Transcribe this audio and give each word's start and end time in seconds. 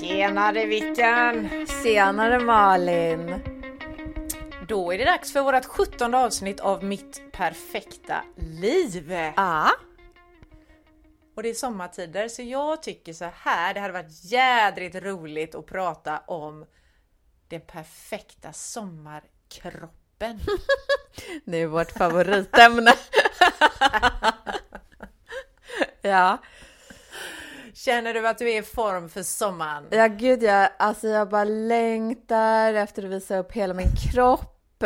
Tjenare 0.00 0.66
Vickan! 0.66 1.48
Senare 1.82 2.38
Malin! 2.38 3.34
Då 4.68 4.92
är 4.92 4.98
det 4.98 5.04
dags 5.04 5.32
för 5.32 5.42
vårt 5.42 5.64
sjuttonde 5.64 6.18
avsnitt 6.18 6.60
av 6.60 6.84
Mitt 6.84 7.32
perfekta 7.32 8.24
liv! 8.36 9.12
Ja. 9.36 9.70
Och 11.36 11.42
det 11.42 11.48
är 11.48 11.54
sommartider 11.54 12.28
så 12.28 12.42
jag 12.42 12.82
tycker 12.82 13.12
så 13.12 13.30
här, 13.34 13.74
det 13.74 13.80
hade 13.80 13.92
varit 13.92 14.24
jädrigt 14.24 14.94
roligt 14.94 15.54
att 15.54 15.66
prata 15.66 16.18
om 16.18 16.66
den 17.48 17.60
perfekta 17.60 18.52
sommarkroppen. 18.52 20.40
Det 21.44 21.56
är 21.56 21.66
vårt 21.66 21.90
favoritämne. 21.90 22.92
ja. 26.02 26.38
Känner 27.74 28.14
du 28.14 28.28
att 28.28 28.38
du 28.38 28.50
är 28.50 28.58
i 28.58 28.62
form 28.62 29.08
för 29.08 29.22
sommaren? 29.22 29.84
Ja, 29.90 30.06
gud 30.06 30.42
ja. 30.42 30.68
Alltså 30.78 31.08
jag 31.08 31.28
bara 31.28 31.44
längtar 31.44 32.74
efter 32.74 33.04
att 33.04 33.10
visa 33.10 33.38
upp 33.38 33.52
hela 33.52 33.74
min 33.74 33.90
kropp. 34.12 34.54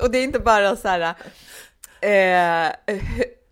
Och 0.00 0.10
det 0.10 0.18
är 0.18 0.22
inte 0.22 0.38
bara 0.38 0.76
så 0.76 0.88
här 0.88 1.14
eh, 2.00 2.72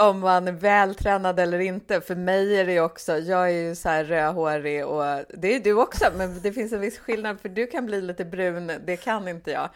om 0.00 0.20
man 0.20 0.48
är 0.48 0.52
vältränad 0.52 1.40
eller 1.40 1.59
inte. 1.59 2.00
För 2.00 2.14
mig 2.14 2.60
är 2.60 2.66
det 2.66 2.72
ju 2.72 2.80
också, 2.80 3.18
jag 3.18 3.50
är 3.50 3.68
ju 3.68 3.74
så 3.74 3.88
här 3.88 4.04
rödhårig 4.04 4.86
och 4.86 5.04
det 5.28 5.56
är 5.56 5.60
du 5.60 5.73
också, 5.73 6.04
men 6.16 6.42
det 6.42 6.52
finns 6.52 6.73
en 6.73 6.80
viss 6.80 6.98
skillnad 6.98 7.40
för 7.40 7.48
du 7.48 7.66
kan 7.66 7.86
bli 7.86 8.02
lite 8.02 8.24
brun, 8.24 8.73
det 8.86 8.96
kan 8.96 9.28
inte 9.28 9.50
jag. 9.50 9.70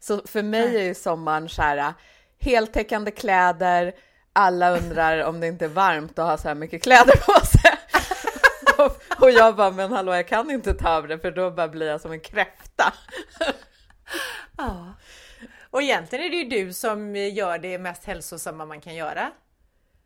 Så 0.00 0.22
för 0.26 0.42
mig 0.42 0.76
är 0.76 0.82
ju 0.82 0.94
sommaren 0.94 1.48
så 1.48 1.62
här 1.62 1.94
heltäckande 2.40 3.10
kläder, 3.10 3.92
alla 4.32 4.78
undrar 4.78 5.24
om 5.24 5.40
det 5.40 5.46
inte 5.46 5.64
är 5.64 5.68
varmt 5.68 6.18
att 6.18 6.26
ha 6.26 6.38
så 6.38 6.48
här 6.48 6.54
mycket 6.54 6.82
kläder 6.82 7.16
på 7.16 7.46
sig. 7.46 7.72
och 9.20 9.30
jag 9.30 9.56
bara, 9.56 9.70
men 9.70 9.92
hallå, 9.92 10.14
jag 10.14 10.28
kan 10.28 10.50
inte 10.50 10.74
ta 10.74 10.96
av 10.96 11.08
det 11.08 11.18
för 11.18 11.30
då 11.30 11.50
bara 11.50 11.68
blir 11.68 11.86
jag 11.86 12.00
som 12.00 12.12
en 12.12 12.20
kräfta. 12.20 12.92
Ja. 14.56 14.94
Och 15.70 15.82
egentligen 15.82 16.24
är 16.24 16.30
det 16.30 16.36
ju 16.36 16.64
du 16.64 16.72
som 16.72 17.16
gör 17.16 17.58
det 17.58 17.78
mest 17.78 18.04
hälsosamma 18.04 18.64
man 18.64 18.80
kan 18.80 18.94
göra. 18.94 19.30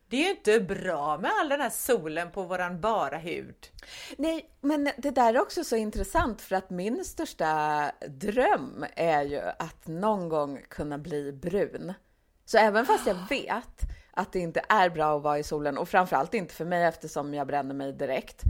Det 0.08 0.16
är 0.16 0.24
ju 0.24 0.30
inte 0.30 0.60
bra 0.60 1.18
med 1.18 1.30
all 1.40 1.48
den 1.48 1.60
här 1.60 1.70
solen 1.70 2.30
på 2.30 2.42
våran 2.42 2.80
bara 2.80 3.18
hud. 3.18 3.56
Nej, 4.18 4.50
men 4.60 4.90
det 4.98 5.10
där 5.10 5.34
är 5.34 5.40
också 5.40 5.64
så 5.64 5.76
intressant 5.76 6.40
för 6.40 6.56
att 6.56 6.70
min 6.70 7.04
största 7.04 7.92
dröm 8.08 8.84
är 8.96 9.22
ju 9.22 9.40
att 9.58 9.86
någon 9.86 10.28
gång 10.28 10.62
kunna 10.68 10.98
bli 10.98 11.32
brun. 11.32 11.92
Så 12.44 12.58
även 12.58 12.86
fast 12.86 13.06
jag 13.06 13.16
vet 13.30 13.80
att 14.10 14.32
det 14.32 14.38
inte 14.38 14.62
är 14.68 14.90
bra 14.90 15.16
att 15.16 15.22
vara 15.22 15.38
i 15.38 15.42
solen 15.42 15.78
och 15.78 15.88
framförallt 15.88 16.34
inte 16.34 16.54
för 16.54 16.64
mig 16.64 16.84
eftersom 16.84 17.34
jag 17.34 17.46
bränner 17.46 17.74
mig 17.74 17.92
direkt 17.92 18.42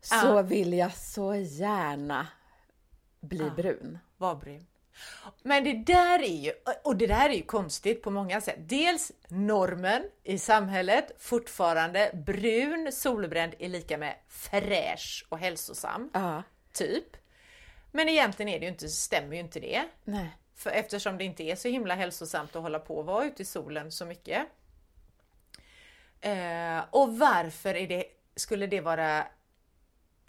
så 0.00 0.14
Ja. 0.26 0.42
vill 0.42 0.72
jag 0.72 0.94
så 0.96 1.34
gärna 1.34 2.26
bli 3.20 3.38
Ja. 3.38 3.50
brun. 3.62 3.98
Var 4.16 4.34
brun. 4.34 4.66
Men 5.42 5.64
det 5.64 5.72
där 5.72 6.22
är 6.22 6.44
ju, 6.44 6.52
och 6.84 6.96
det 6.96 7.06
där 7.06 7.28
är 7.28 7.34
ju 7.34 7.42
konstigt 7.42 8.02
på 8.02 8.10
många 8.10 8.40
sätt. 8.40 8.56
Dels 8.58 9.12
normen 9.28 10.02
i 10.22 10.38
samhället, 10.38 11.12
fortfarande 11.18 12.10
brun 12.26 12.92
solbränd 12.92 13.54
är 13.58 13.68
lika 13.68 13.98
med 13.98 14.14
fräsch 14.28 15.26
och 15.28 15.38
hälsosam, 15.38 16.10
Ja, 16.14 16.42
typ. 16.72 17.16
Men 17.92 18.08
egentligen 18.08 18.48
är 18.48 18.58
det 18.58 18.64
ju 18.64 18.70
inte, 18.72 18.88
stämmer 18.88 19.34
ju 19.34 19.40
inte 19.40 19.60
det. 19.60 19.84
nej. 20.04 20.36
För 20.54 20.70
eftersom 20.70 21.18
det 21.18 21.24
inte 21.24 21.42
är 21.42 21.56
så 21.56 21.68
himla 21.68 21.94
hälsosamt 21.94 22.56
att 22.56 22.62
hålla 22.62 22.78
på 22.78 22.96
och 22.96 23.06
vara 23.06 23.24
ute 23.24 23.42
i 23.42 23.44
solen 23.44 23.92
så 23.92 24.06
mycket. 24.06 24.46
Eh, 26.20 26.84
och 26.90 27.18
varför 27.18 27.74
är 27.74 27.88
det, 27.88 28.04
skulle 28.36 28.66
det 28.66 28.80
vara... 28.80 29.26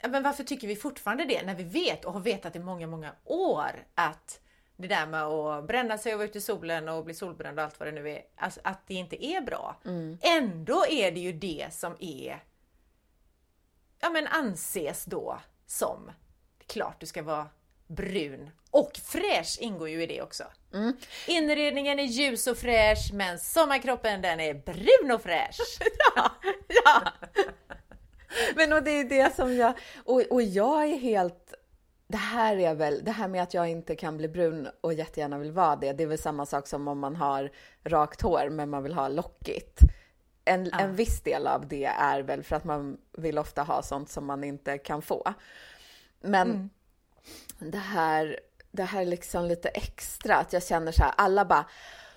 Men 0.04 0.24
varför 0.24 0.44
tycker 0.44 0.68
vi 0.68 0.76
fortfarande 0.76 1.26
det 1.26 1.44
när 1.44 1.56
vi 1.56 1.64
vet 1.64 2.06
och 2.06 2.14
har 2.14 2.20
vetat 2.20 2.56
i 2.56 2.60
många, 2.60 2.88
många 2.88 3.12
år 3.24 3.86
att 3.96 4.40
det 4.82 4.88
där 4.88 5.06
med 5.06 5.24
att 5.24 5.68
bränna 5.68 5.98
sig 5.98 6.14
och 6.14 6.20
vara 6.20 6.28
ute 6.28 6.38
i 6.38 6.42
solen 6.42 6.90
och 6.90 7.06
bli 7.06 7.14
solbränd 7.14 7.60
och 7.60 7.66
allt 7.66 7.80
vad 7.80 7.88
det 7.88 7.92
nu 7.92 8.10
är, 8.10 8.22
alltså 8.36 8.60
att 8.64 8.88
det 8.88 8.94
inte 8.94 9.26
är 9.26 9.42
bra. 9.42 9.82
Ändå 10.22 10.86
är 10.90 11.12
det 11.12 11.20
ju 11.20 11.34
det 11.34 11.68
som 11.72 11.96
är, 12.00 12.44
ja 14.00 14.10
men 14.10 14.28
anses 14.28 15.06
då 15.06 15.40
som, 15.66 16.12
klart 16.68 17.00
du 17.00 17.06
ska 17.06 17.24
vara 17.24 17.48
brun 17.88 18.50
och 18.72 18.92
fräsch 19.04 19.58
ingår 19.60 19.90
ju 19.90 20.04
i 20.04 20.08
det 20.08 20.22
också. 20.22 20.44
Inredningen 21.28 22.00
är 22.00 22.04
ljus 22.04 22.48
och 22.48 22.58
fräsch 22.58 23.10
men 23.14 23.40
sommarkroppen 23.40 24.22
den 24.22 24.40
är 24.40 24.54
brun 24.54 25.12
och 25.12 25.22
fräsch. 25.22 25.58
Ja! 26.86 27.02
Men 28.56 28.74
och 28.74 28.84
det 28.84 28.92
är 28.92 29.04
det 29.04 29.36
som 29.36 29.56
jag... 29.56 29.74
Och, 30.04 30.22
och 30.30 30.42
jag 30.42 30.84
är 30.84 30.98
helt... 30.98 31.54
Det 32.12 32.18
här 32.18 32.58
är 32.58 32.76
väl, 32.76 33.04
det 33.04 33.12
här 33.12 33.28
med 33.28 33.44
att 33.44 33.54
jag 33.54 33.70
inte 33.70 33.96
kan 33.96 34.18
bli 34.18 34.28
brun 34.28 34.70
och 34.82 34.94
jättegärna 34.94 35.38
vill 35.38 35.52
vara 35.52 35.76
det, 35.76 35.94
det 35.94 36.04
är 36.04 36.08
väl 36.08 36.18
samma 36.18 36.46
sak 36.46 36.68
som 36.68 36.88
om 36.88 37.00
man 37.00 37.16
har 37.16 37.52
rakt 37.84 38.22
hår 38.22 38.50
men 38.50 38.70
man 38.70 38.84
vill 38.84 38.94
ha 38.94 39.08
lockigt. 39.08 39.80
En, 40.46 40.74
en 40.74 40.96
viss 40.96 41.22
del 41.22 41.48
av 41.48 41.68
det 41.68 41.86
är 41.86 42.22
väl 42.22 42.44
för 42.44 42.56
att 42.56 42.64
man 42.64 42.98
vill 43.18 43.38
ofta 43.38 43.64
ha 43.64 43.82
sånt 43.82 44.10
som 44.10 44.26
man 44.26 44.44
inte 44.44 44.78
kan 44.78 45.02
få. 45.02 45.34
Men 46.22 46.70
det 47.60 47.78
här, 47.78 48.40
det 48.72 48.84
här 48.84 49.02
är 49.02 49.06
liksom 49.06 49.46
lite 49.46 49.70
extra, 49.70 50.36
att 50.36 50.54
jag 50.54 50.64
känner 50.64 50.92
så 50.92 51.04
här, 51.04 51.14
alla 51.18 51.46
bara 51.46 51.66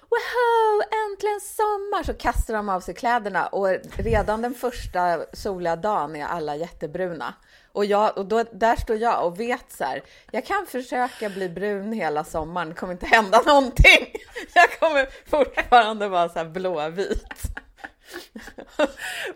Wow, 0.00 0.83
äntligen 1.10 1.41
sommar! 1.41 2.03
Så 2.03 2.15
kastar 2.15 2.54
de 2.54 2.69
av 2.69 2.81
sig 2.81 2.94
kläderna 2.94 3.47
och 3.47 3.69
redan 3.97 4.43
den 4.43 4.54
första 4.54 5.25
soliga 5.33 5.77
dagen 5.77 6.16
är 6.16 6.25
alla 6.25 6.56
jättebruna. 6.56 7.34
Och, 7.75 7.85
jag, 7.85 8.19
och 8.19 8.27
då, 8.27 8.45
där 8.53 8.77
står 8.77 8.97
jag 8.97 9.27
och 9.27 9.41
vet 9.41 9.73
så 9.73 9.85
här, 9.85 10.03
jag 10.31 10.47
kan 10.47 10.67
försöka 10.67 11.29
bli 11.29 11.49
brun 11.49 11.93
hela 11.93 12.25
sommaren, 12.25 12.69
det 12.69 12.75
kommer 12.75 12.93
inte 12.93 13.07
hända 13.07 13.43
någonting. 13.47 14.07
Jag 14.55 14.79
kommer 14.79 15.09
fortfarande 15.31 16.09
vara 16.09 16.29
så 16.29 16.39
här 16.39 16.47
blåvit. 16.47 17.43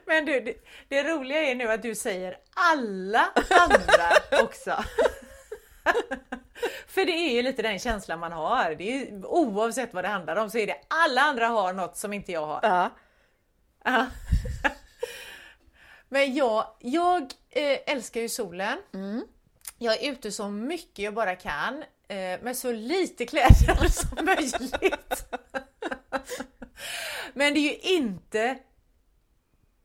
Men 0.04 0.24
du, 0.24 0.40
det, 0.40 0.54
det 0.88 1.02
roliga 1.02 1.42
är 1.42 1.54
nu 1.54 1.72
att 1.72 1.82
du 1.82 1.94
säger 1.94 2.36
alla 2.54 3.28
andra 3.50 4.42
också. 4.44 4.70
För 6.86 7.04
det 7.04 7.12
är 7.12 7.32
ju 7.32 7.42
lite 7.42 7.62
den 7.62 7.78
känslan 7.78 8.20
man 8.20 8.32
har. 8.32 8.74
Det 8.74 9.02
är, 9.02 9.26
oavsett 9.26 9.94
vad 9.94 10.04
det 10.04 10.08
handlar 10.08 10.36
om 10.36 10.50
så 10.50 10.58
är 10.58 10.66
det 10.66 10.80
alla 10.88 11.20
andra 11.20 11.46
har 11.46 11.72
något 11.72 11.96
som 11.96 12.12
inte 12.12 12.32
jag 12.32 12.46
har. 12.46 12.60
Ja. 12.62 12.90
Ja. 13.84 14.06
Men 16.08 16.34
jag, 16.34 16.66
jag 16.78 17.32
älskar 17.62 18.20
ju 18.20 18.28
solen. 18.28 18.78
Jag 19.78 20.02
är 20.02 20.12
ute 20.12 20.32
så 20.32 20.48
mycket 20.48 20.98
jag 20.98 21.14
bara 21.14 21.36
kan 21.36 21.82
eh, 22.08 22.16
med 22.42 22.56
så 22.56 22.72
lite 22.72 23.26
kläder 23.26 23.88
som 23.90 24.24
möjligt. 24.24 25.24
Men 27.34 27.54
det 27.54 27.60
är 27.60 27.62
ju 27.62 27.96
inte 27.96 28.58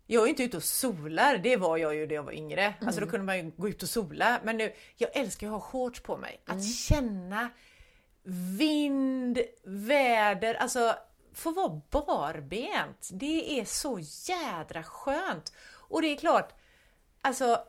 jag 0.07 0.23
är 0.23 0.27
inte 0.27 0.43
ute 0.43 0.57
och 0.57 0.63
solar, 0.63 1.37
det 1.37 1.57
var 1.57 1.77
jag 1.77 1.95
ju 1.95 2.07
när 2.07 2.15
jag 2.15 2.23
var 2.23 2.31
yngre. 2.31 2.73
Alltså 2.81 3.01
då 3.01 3.07
kunde 3.07 3.25
man 3.25 3.37
ju 3.37 3.51
gå 3.57 3.69
ut 3.69 3.83
och 3.83 3.89
sola. 3.89 4.39
Men 4.43 4.57
nu, 4.57 4.73
jag 4.97 5.17
älskar 5.17 5.47
att 5.47 5.53
ha 5.53 5.59
shorts 5.59 5.99
på 5.99 6.17
mig. 6.17 6.41
Att 6.45 6.65
känna 6.65 7.49
vind, 8.57 9.39
väder, 9.63 10.53
alltså 10.53 10.95
få 11.33 11.51
vara 11.51 11.81
barbent. 11.91 13.09
Det 13.11 13.59
är 13.59 13.65
så 13.65 13.99
jädra 14.31 14.83
skönt. 14.83 15.53
Och 15.65 16.01
det 16.01 16.07
är 16.07 16.17
klart, 16.17 16.53
alltså 17.23 17.63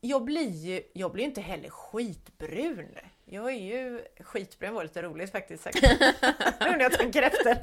jag 0.00 0.24
blir 0.24 0.50
ju 0.50 0.82
jag 0.92 1.12
blir 1.12 1.24
inte 1.24 1.40
heller 1.40 1.70
skitbrun. 1.70 2.96
Jag 3.24 3.50
är 3.50 3.56
ju 3.56 4.04
skitbrun 4.20 4.74
var 4.74 4.82
lite 4.82 5.02
roligt 5.02 5.32
faktiskt 5.32 5.62
sagt. 5.62 5.82
nu 6.60 6.70
när 6.70 6.80
jag 6.80 6.92
tänker 6.92 7.22
efter. 7.22 7.62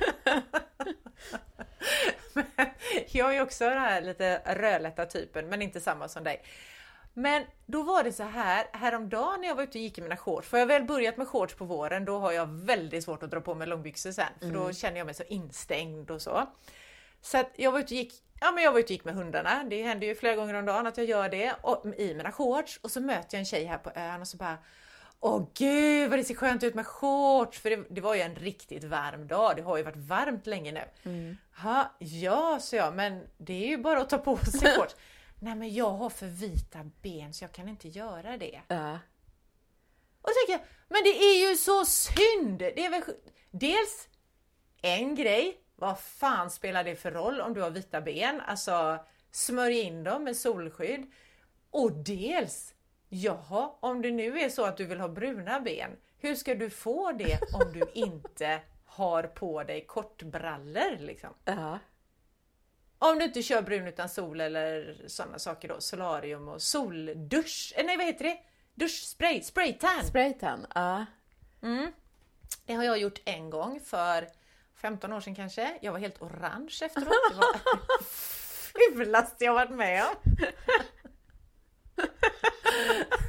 Men 2.34 2.46
jag 3.08 3.36
är 3.36 3.42
också 3.42 3.70
den 3.70 3.80
här 3.80 4.02
lite 4.02 4.42
rödlätta 4.46 5.06
typen, 5.06 5.50
men 5.50 5.62
inte 5.62 5.81
samma 5.81 6.08
som 6.08 6.24
dig. 6.24 6.44
Men 7.14 7.44
då 7.66 7.84
var 7.84 8.04
det 8.04 8.12
så 8.12 8.24
här, 8.24 8.68
häromdagen 8.74 9.42
när 9.42 9.48
jag 9.48 9.56
var 9.56 9.64
ute 9.64 9.78
och 9.78 9.81
gick 9.81 9.98
i 9.98 10.02
mina 10.02 10.18
shorts, 10.18 10.48
för 10.48 10.58
jag 10.58 10.66
har 10.66 10.68
väl 10.68 10.84
börjat 10.84 11.18
med 11.18 11.28
shorts 11.28 11.56
på 11.56 11.66
våren, 11.66 12.06
då 12.06 12.20
har 12.20 12.31
jag 12.31 12.48
väldigt 12.48 13.04
svårt 13.04 13.24
att 13.24 13.31
dra 13.31 13.42
på 13.42 13.56
mig 13.56 13.68
långbyxor 13.68 14.12
sen, 14.12 14.25
för 14.40 14.48
då 14.48 14.74
känner 14.74 14.98
jag 14.98 15.06
mig 15.06 15.16
så 15.16 15.24
instängd 15.24 16.12
och 16.12 16.22
så. 16.22 16.48
Så 17.25 17.38
att 17.38 17.51
jag 17.56 17.72
var 17.72 17.80
ute 17.80 17.94
och 17.94 17.98
gick, 17.98 18.13
ja 18.42 18.51
men 18.51 18.63
jag 18.63 18.72
var 18.72 18.80
ute 18.80 18.86
och 18.86 18.92
gick 18.92 19.06
med 19.06 19.16
hundarna, 19.16 19.63
det 19.63 19.83
händer 19.83 20.07
ju 20.07 20.16
flera 20.16 20.36
gånger 20.36 20.54
om 20.54 20.66
dagen 20.66 20.88
att 20.88 20.98
jag 20.98 21.06
gör 21.06 21.30
det, 21.30 21.56
och, 21.62 21.86
i 21.98 22.13
mina 22.13 22.31
shorts, 22.31 22.80
och 22.83 22.92
så 22.92 23.01
möter 23.01 23.27
jag 23.31 23.39
en 23.39 23.45
tjej 23.45 23.66
här 23.66 23.77
på 23.77 23.92
ön 23.95 24.22
och 24.22 24.27
så 24.27 24.38
bara 24.38 24.57
Åh 25.19 25.48
gud 25.54 26.10
vad 26.10 26.19
det 26.19 26.24
ser 26.24 26.36
skönt 26.36 26.63
ut 26.63 26.75
med 26.75 26.88
shorts! 26.88 27.60
För 27.60 27.69
det, 27.69 27.86
det 27.89 28.01
var 28.01 28.16
ju 28.16 28.22
en 28.22 28.36
riktigt 28.36 28.83
varm 28.83 29.27
dag. 29.27 29.56
Det 29.56 29.62
har 29.62 29.77
ju 29.77 29.83
varit 29.83 29.98
varmt 29.98 30.48
länge 30.48 30.72
nu. 30.72 31.38
Ha, 31.57 31.95
ja, 32.00 32.60
så 32.62 32.75
jag, 32.75 32.95
men 32.95 33.27
det 33.38 33.63
är 33.63 33.68
ju 33.68 33.77
bara 33.77 34.01
att 34.01 34.10
ta 34.10 34.18
på 34.18 34.38
sig 34.38 34.72
shorts. 34.77 34.95
Nej 35.39 35.56
men 35.56 35.74
jag 35.74 35.92
har 35.92 36.10
för 36.10 36.25
vita 36.25 36.92
ben 37.01 37.33
så 37.33 37.44
jag 37.44 37.51
kan 37.51 37.69
inte 37.69 37.88
göra 37.88 38.38
det. 38.38 38.62
Ja. 38.68 39.00
Och 40.22 40.30
så 40.30 40.33
tänker 40.39 40.54
jag, 40.54 40.62
men 40.88 41.04
det 41.04 41.18
är 41.18 41.50
ju 41.50 41.56
så 41.56 41.86
synd! 41.86 42.60
Det 42.60 42.86
är 42.86 42.89
väl, 42.89 43.01
dels 43.51 44.07
en 44.81 45.16
grej, 45.16 45.65
vad 45.75 46.00
fan 46.00 46.51
spelar 46.51 46.83
det 46.83 46.95
för 46.95 47.12
roll 47.12 47.42
om 47.42 47.54
du 47.54 47.62
har 47.62 47.69
vita 47.69 48.01
ben? 48.01 48.42
Alltså 48.42 49.00
smörj 49.31 49.80
in 49.80 50.04
dem 50.04 50.24
med 50.24 50.38
solskydd. 50.38 51.12
Och 51.69 51.92
dels, 51.92 52.74
jaha, 53.10 53.72
om 53.80 54.01
det 54.01 54.12
nu 54.12 54.39
är 54.39 54.50
så 54.50 54.66
att 54.66 54.77
du 54.77 54.86
vill 54.86 55.00
ha 55.00 55.07
bruna 55.07 55.60
ben, 55.60 55.92
hur 56.18 56.36
ska 56.36 56.56
du 56.56 56.69
få 56.69 57.12
det 57.12 57.39
om 57.54 57.74
du 57.74 57.83
inte 57.94 58.62
har 58.86 59.24
på 59.24 59.63
dig 59.63 59.86
kortbrallor 59.86 60.98
liksom? 61.00 61.33
Ja. 61.45 61.80
Om 62.98 63.19
du 63.19 63.25
inte 63.25 63.42
kör 63.42 63.62
brun 63.62 63.88
utan 63.88 64.10
sol 64.10 64.42
eller 64.42 65.04
sådana 65.07 65.39
saker 65.39 65.68
då, 65.68 65.81
solarium 65.81 66.48
och 66.48 66.62
soldusch, 66.62 67.74
eh, 67.77 67.86
nej 67.86 67.98
vad 67.98 68.06
heter 68.06 68.24
det? 68.24 68.38
Duschspray, 68.74 69.42
spraytan! 69.42 70.06
Spraytan, 70.06 70.66
ja. 70.75 71.06
Mm. 71.62 71.92
Det 72.66 72.74
har 72.74 72.83
jag 72.83 73.00
gjort 73.00 73.22
en 73.25 73.50
gång 73.50 73.80
för 73.80 74.27
15 74.75 75.13
år 75.13 75.22
sedan 75.22 75.36
kanske. 75.36 75.77
Jag 75.81 75.92
var 75.92 76.00
helt 76.00 76.22
orange 76.22 76.77
efteråt. 76.81 77.07
Det 77.30 77.36
var 77.36 78.94
fulaste 79.06 79.45
jag 79.45 79.54
varit 79.54 79.72
med 79.72 80.04
om. 80.04 80.16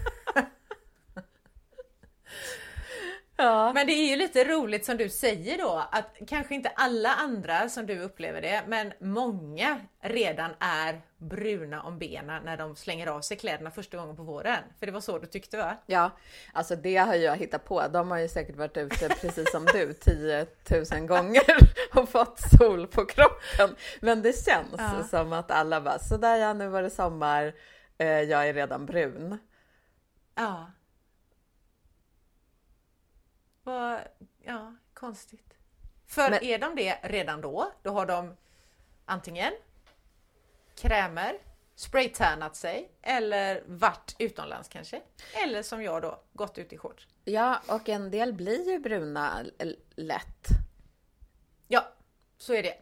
Ja. 3.46 3.72
Men 3.72 3.87
det 3.87 3.93
är 3.93 4.08
ju 4.10 4.16
lite 4.16 4.44
roligt 4.44 4.84
som 4.84 4.96
du 4.96 5.08
säger 5.08 5.58
då 5.58 5.82
att 5.93 6.16
kanske 6.28 6.54
inte 6.54 6.69
alla 6.69 7.08
andra 7.14 7.69
som 7.69 7.87
du 7.87 7.98
upplever 8.00 8.43
det, 8.43 8.62
men 8.66 8.93
många 9.00 9.81
redan 10.02 10.50
är 10.60 11.00
bruna 11.19 11.82
om 11.82 11.98
benen 11.98 12.43
när 12.44 12.56
de 12.56 12.76
slänger 12.76 13.06
av 13.06 13.20
sig 13.20 13.37
kläderna 13.37 13.70
första 13.70 13.96
gången 13.96 14.16
på 14.16 14.22
våren. 14.22 14.58
För 14.78 14.87
det 14.87 14.93
var 14.93 15.00
så 15.00 15.19
du 15.19 15.26
tyckte 15.26 15.56
va? 15.56 15.76
Ja, 15.87 16.10
alltså 16.52 16.76
det 16.76 16.96
har 16.96 17.14
jag 17.14 17.37
hittat 17.37 17.64
på. 17.64 17.88
De 17.88 18.10
har 18.10 18.19
ju 18.19 18.28
säkert 18.28 18.56
varit 18.56 18.76
ute 18.76 19.08
precis 19.08 19.50
som 19.52 19.64
du 19.64 19.93
10 20.00 20.46
000 20.93 21.06
gånger 21.06 21.43
och 21.94 22.08
fått 22.08 22.40
sol 22.58 22.87
på 22.87 23.04
kroppen. 23.06 23.76
Men 24.00 24.22
det 24.22 24.44
känns 24.44 24.75
Ja. 24.78 25.04
som 25.10 25.32
att 25.32 25.50
alla 25.50 25.81
bara 25.81 25.98
sådär 25.98 26.37
ja, 26.37 26.52
nu 26.52 26.69
var 26.69 26.82
det 26.82 26.90
sommar. 26.90 27.52
Eh, 27.98 28.06
jag 28.08 28.48
är 28.48 28.54
redan 28.54 28.87
brun. 28.87 29.38
Ja. 30.34 30.70
Vad, 33.67 34.01
ja, 34.43 34.75
konstigt. 34.95 35.55
För 36.07 36.31
Men- 36.31 36.45
är 36.45 36.59
de 36.59 36.75
det 36.77 36.99
redan 37.03 37.41
då, 37.41 37.73
då 37.83 37.91
har 37.91 38.07
de 38.07 38.37
antingen 39.05 39.53
krämer, 40.75 41.39
spraytannat 41.75 42.57
sig 42.57 42.91
eller 43.03 43.63
varit 43.67 44.17
utomlands 44.19 44.69
kanske. 44.69 45.03
Eller 45.45 45.63
som 45.63 45.83
jag 45.83 46.03
då, 46.03 46.23
gått 46.33 46.59
ut 46.59 46.73
i 46.73 46.79
shorts. 46.79 47.09
Ja, 47.25 47.61
och 47.69 47.89
en 47.89 48.11
del 48.11 48.33
blir 48.33 48.71
ju 48.71 48.79
bruna 48.79 49.45
lätt. 49.97 50.47
Ja, 51.69 51.93
så 52.39 52.55
är 52.55 52.63
det. 52.63 52.75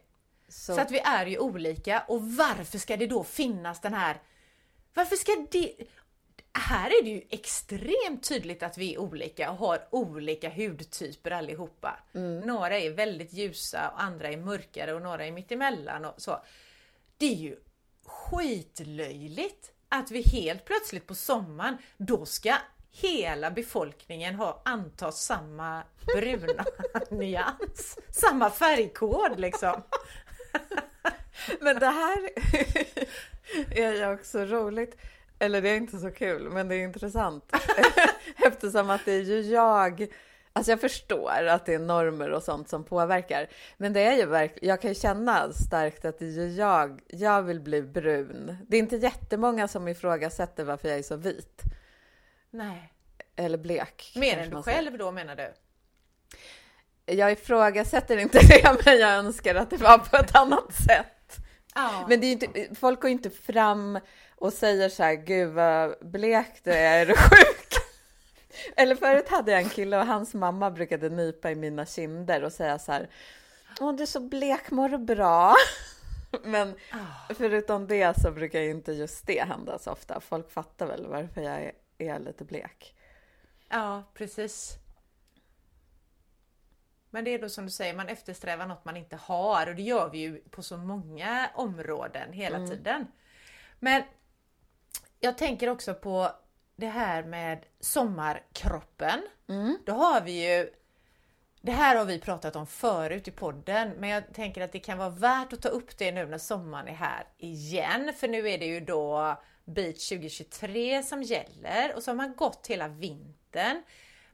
Så, 0.48 0.74
Så 0.74 0.80
att 0.80 0.90
vi 0.90 0.98
är 0.98 1.26
ju 1.26 1.38
olika 1.38 2.04
och 2.08 2.22
varför 2.22 2.78
ska 2.78 2.96
det 2.96 3.06
då 3.06 3.24
finnas 3.24 3.80
den 3.80 3.94
här... 3.94 4.22
Varför 4.94 5.16
ska 5.16 5.46
det... 5.50 5.74
Här 6.58 6.90
är 6.90 7.02
det 7.04 7.10
ju 7.10 7.22
extremt 7.30 8.28
tydligt 8.28 8.62
att 8.62 8.78
vi 8.78 8.94
är 8.94 8.98
olika 8.98 9.50
och 9.50 9.56
har 9.56 9.88
olika 9.90 10.48
hudtyper 10.48 11.30
allihopa. 11.30 11.98
Några 12.44 12.78
är 12.78 12.90
väldigt 12.90 13.32
ljusa 13.32 13.90
och 13.90 14.02
andra 14.02 14.28
är 14.28 14.36
mörkare 14.36 14.94
och 14.94 15.02
några 15.02 15.26
är 15.26 15.32
mittemellan 15.32 16.04
och 16.04 16.14
så. 16.16 16.44
Det 17.16 17.26
är 17.26 17.36
ju 17.36 17.56
skitlöjligt 18.06 19.72
att 19.88 20.10
vi 20.10 20.22
helt 20.22 20.64
plötsligt 20.64 21.06
på 21.06 21.14
sommaren, 21.14 21.76
då 21.96 22.26
ska 22.26 22.54
hela 22.90 23.50
befolkningen 23.50 24.34
ha 24.34 24.62
anta 24.64 25.12
samma 25.12 25.82
bruna 26.14 26.64
nyans. 27.10 27.98
Samma 28.10 28.50
färgkod 28.50 29.40
liksom. 29.40 29.82
Men 31.60 31.78
det 31.78 31.86
här 31.86 32.30
är 33.78 33.92
ju 33.92 34.14
också 34.14 34.44
roligt. 34.44 34.96
Eller 35.38 35.62
det 35.62 35.68
är 35.68 35.76
inte 35.76 35.98
så 35.98 36.10
kul, 36.10 36.50
men 36.50 36.68
det 36.68 36.74
är 36.74 36.84
intressant. 36.84 37.52
Eftersom 38.46 38.90
att 38.90 39.04
det 39.04 39.12
är 39.12 39.22
ju 39.22 39.40
jag. 39.40 40.06
Alltså 40.52 40.72
jag 40.72 40.80
förstår 40.80 41.46
att 41.46 41.66
det 41.66 41.74
är 41.74 41.78
normer 41.78 42.30
och 42.30 42.42
sånt 42.42 42.68
som 42.68 42.84
påverkar. 42.84 43.46
Men 43.76 43.92
det 43.92 44.00
är 44.00 44.16
ju 44.16 44.26
verkligen, 44.26 44.68
jag 44.68 44.80
kan 44.80 44.90
ju 44.90 44.94
känna 44.94 45.52
starkt 45.52 46.04
att 46.04 46.18
det 46.18 46.24
är 46.24 46.30
ju 46.30 46.46
jag. 46.48 47.00
Jag 47.08 47.42
vill 47.42 47.60
bli 47.60 47.82
brun. 47.82 48.56
Det 48.68 48.76
är 48.76 48.78
inte 48.78 48.96
jättemånga 48.96 49.68
som 49.68 49.88
ifrågasätter 49.88 50.64
varför 50.64 50.88
jag 50.88 50.98
är 50.98 51.02
så 51.02 51.16
vit. 51.16 51.62
Nej. 52.50 52.92
Eller 53.36 53.58
blek. 53.58 54.12
Mer 54.16 54.38
än 54.38 54.50
du 54.50 54.62
själv 54.62 54.98
då 54.98 55.10
menar 55.10 55.36
du? 55.36 55.52
Jag 57.06 57.32
ifrågasätter 57.32 58.16
inte 58.16 58.38
det, 58.48 58.76
men 58.84 58.98
jag 58.98 59.10
önskar 59.10 59.54
att 59.54 59.70
det 59.70 59.76
var 59.76 59.98
på 59.98 60.16
ett 60.16 60.36
annat 60.36 60.74
sätt. 60.74 61.36
Ja. 61.74 62.06
Men 62.08 62.20
det 62.20 62.26
är 62.26 62.32
inte, 62.32 62.74
folk 62.74 63.00
går 63.00 63.08
ju 63.08 63.12
inte 63.12 63.30
fram 63.30 63.98
och 64.36 64.52
säger 64.52 64.88
så 64.88 65.02
här, 65.02 65.14
gud 65.14 65.52
vad 65.52 65.94
blek 66.00 66.60
du 66.64 66.72
är, 66.72 67.00
är 67.00 67.06
du 67.06 67.14
sjuk? 67.14 67.68
Eller 68.76 68.96
förut 68.96 69.28
hade 69.28 69.52
jag 69.52 69.60
en 69.60 69.68
kille 69.68 69.98
och 69.98 70.06
hans 70.06 70.34
mamma 70.34 70.70
brukade 70.70 71.08
nypa 71.08 71.50
i 71.50 71.54
mina 71.54 71.86
kinder 71.86 72.44
och 72.44 72.52
säga 72.52 72.78
så 72.78 72.92
här, 72.92 73.08
åh 73.80 73.92
du 73.94 74.02
är 74.02 74.06
så 74.06 74.20
blek, 74.20 74.70
mår 74.70 74.88
du 74.88 74.98
bra? 74.98 75.54
Men 76.44 76.74
Ah. 76.92 77.34
förutom 77.34 77.86
det 77.86 78.20
så 78.20 78.30
brukar 78.30 78.60
ju 78.60 78.70
inte 78.70 78.92
just 78.92 79.26
det 79.26 79.42
hända 79.48 79.78
så 79.78 79.90
ofta. 79.90 80.20
Folk 80.20 80.50
fattar 80.50 80.86
väl 80.86 81.06
varför 81.06 81.40
jag 81.40 81.72
är, 81.98 82.18
lite 82.18 82.44
blek. 82.44 82.94
ja, 83.68 84.02
precis. 84.14 84.78
Men 87.10 87.24
det 87.24 87.34
är 87.34 87.38
då 87.38 87.48
som 87.48 87.64
du 87.64 87.70
säger, 87.70 87.94
man 87.94 88.08
eftersträvar 88.08 88.66
något 88.66 88.84
man 88.84 88.96
inte 88.96 89.16
har 89.16 89.66
och 89.66 89.74
det 89.74 89.82
gör 89.82 90.08
vi 90.10 90.18
ju 90.18 90.36
på 90.50 90.62
så 90.62 90.76
många 90.76 91.50
områden 91.54 92.32
hela 92.32 92.66
tiden. 92.66 93.06
Men 93.80 94.02
jag 95.24 95.38
tänker 95.38 95.68
också 95.68 95.94
på 95.94 96.30
det 96.76 96.86
här 96.86 97.24
med 97.24 97.64
sommarkroppen. 97.80 99.20
Då 99.86 99.92
har 99.92 100.20
vi 100.20 100.52
ju 100.52 100.70
det 101.60 101.72
här 101.72 101.96
har 101.96 102.04
vi 102.04 102.18
pratat 102.18 102.56
om 102.56 102.66
förut 102.66 103.28
i 103.28 103.30
podden, 103.30 103.90
men 103.90 104.10
jag 104.10 104.34
tänker 104.34 104.60
att 104.60 104.72
det 104.72 104.78
kan 104.78 104.98
vara 104.98 105.10
värt 105.10 105.52
att 105.52 105.62
ta 105.62 105.68
upp 105.68 105.98
det 105.98 106.12
nu 106.12 106.26
när 106.26 106.38
sommaren 106.38 106.88
är 106.88 106.92
här 106.92 107.26
igen. 107.38 108.12
För 108.16 108.28
nu 108.28 108.48
är 108.48 108.58
det 108.58 108.66
ju 108.66 108.80
då 108.80 109.36
Beach 109.64 110.08
2023 110.08 111.02
som 111.02 111.22
gäller 111.22 111.96
och 111.96 112.02
så 112.02 112.10
har 112.10 112.16
man 112.16 112.34
gått 112.36 112.66
hela 112.66 112.88
vintern 112.88 113.82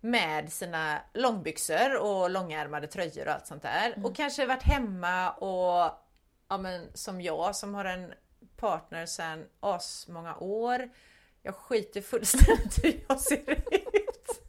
med 0.01 0.53
sina 0.53 1.01
långbyxor 1.15 1.97
och 1.97 2.31
långärmade 2.31 2.87
tröjor 2.87 3.27
och 3.27 3.33
allt 3.33 3.47
sånt 3.47 3.63
där. 3.63 3.95
Och 4.05 4.17
kanske 4.17 4.47
varit 4.47 4.63
hemma 4.63 5.31
och, 5.31 5.93
ja 6.49 6.59
men 6.59 6.91
som 6.95 7.21
jag 7.21 7.57
som 7.57 7.75
har 7.75 7.85
en 7.85 8.15
partner 8.61 9.07
sedan 9.07 9.47
asmånga 9.61 10.37
år. 10.37 10.91
Jag 11.43 11.55
skiter 11.55 12.01
fullständigt 12.01 12.85
i 12.85 12.91
hur 12.91 13.05
jag 13.09 13.21
ser 13.21 13.51
ut. 13.51 14.41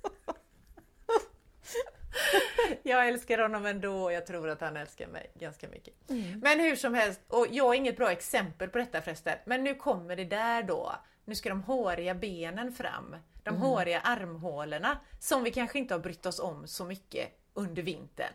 Jag 2.83 3.07
älskar 3.07 3.37
honom 3.37 3.65
ändå 3.65 4.03
och 4.03 4.13
jag 4.13 4.25
tror 4.25 4.49
att 4.49 4.61
han 4.61 4.77
älskar 4.77 5.07
mig 5.07 5.31
ganska 5.35 5.67
mycket. 5.67 5.93
Men 6.41 6.59
hur 6.59 6.75
som 6.75 6.93
helst, 6.93 7.21
och 7.27 7.47
jag 7.51 7.73
är 7.73 7.77
inget 7.77 7.97
bra 7.97 8.11
exempel 8.11 8.69
på 8.69 8.77
detta 8.77 9.01
förresten, 9.01 9.37
men 9.45 9.63
nu 9.63 9.75
kommer 9.75 10.15
det 10.15 10.25
där 10.25 10.63
då. 10.63 10.95
Nu 11.25 11.35
ska 11.35 11.49
de 11.49 11.63
håriga 11.63 12.15
benen 12.15 12.71
fram. 12.71 13.15
De 13.43 13.57
håriga 13.57 13.99
armhålorna 13.99 14.99
som 15.19 15.43
vi 15.43 15.51
kanske 15.51 15.79
inte 15.79 15.93
har 15.93 15.99
brytt 15.99 16.25
oss 16.25 16.39
om 16.39 16.67
så 16.67 16.85
mycket 16.85 17.39
under 17.53 17.83
vintern. 17.83 18.33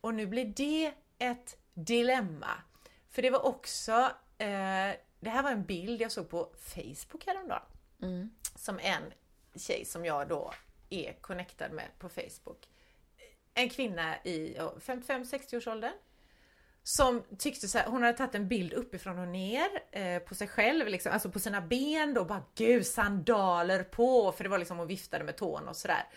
Och 0.00 0.14
nu 0.14 0.26
blir 0.26 0.44
det 0.44 0.92
ett 1.18 1.56
dilemma. 1.74 2.50
För 3.10 3.22
det 3.22 3.30
var 3.30 3.46
också, 3.46 4.10
eh, 4.42 4.96
det 5.20 5.30
här 5.30 5.42
var 5.42 5.50
en 5.50 5.64
bild 5.64 6.00
jag 6.00 6.12
såg 6.12 6.30
på 6.30 6.52
Facebook 6.58 7.26
häromdagen. 7.26 7.62
Som 8.54 8.78
en 8.78 9.02
tjej 9.56 9.84
som 9.84 10.04
jag 10.04 10.28
då 10.28 10.52
är 10.90 11.12
connectad 11.12 11.72
med 11.72 11.88
på 11.98 12.08
Facebook. 12.08 12.68
En 13.54 13.70
kvinna 13.70 14.16
i 14.24 14.54
ja, 14.56 14.74
55-60 14.80 15.56
års 15.56 15.66
åldern. 15.66 15.92
Som 16.82 17.22
tyckte 17.38 17.68
så 17.68 17.78
här, 17.78 17.86
hon 17.86 18.02
hade 18.02 18.18
tagit 18.18 18.34
en 18.34 18.48
bild 18.48 18.72
uppifrån 18.72 19.18
och 19.18 19.28
ner 19.28 19.68
eh, 19.90 20.18
på 20.18 20.34
sig 20.34 20.48
själv, 20.48 20.88
liksom, 20.88 21.12
alltså 21.12 21.30
på 21.30 21.38
sina 21.38 21.60
ben 21.60 22.14
då, 22.14 22.24
bara 22.24 22.44
gud 22.54 22.86
sandaler 22.86 23.84
på, 23.84 24.32
för 24.32 24.44
det 24.44 24.50
var 24.50 24.58
liksom 24.58 24.78
hon 24.78 24.86
viftade 24.86 25.24
med 25.24 25.36
tån 25.36 25.68
och 25.68 25.76
sådär. 25.76 26.08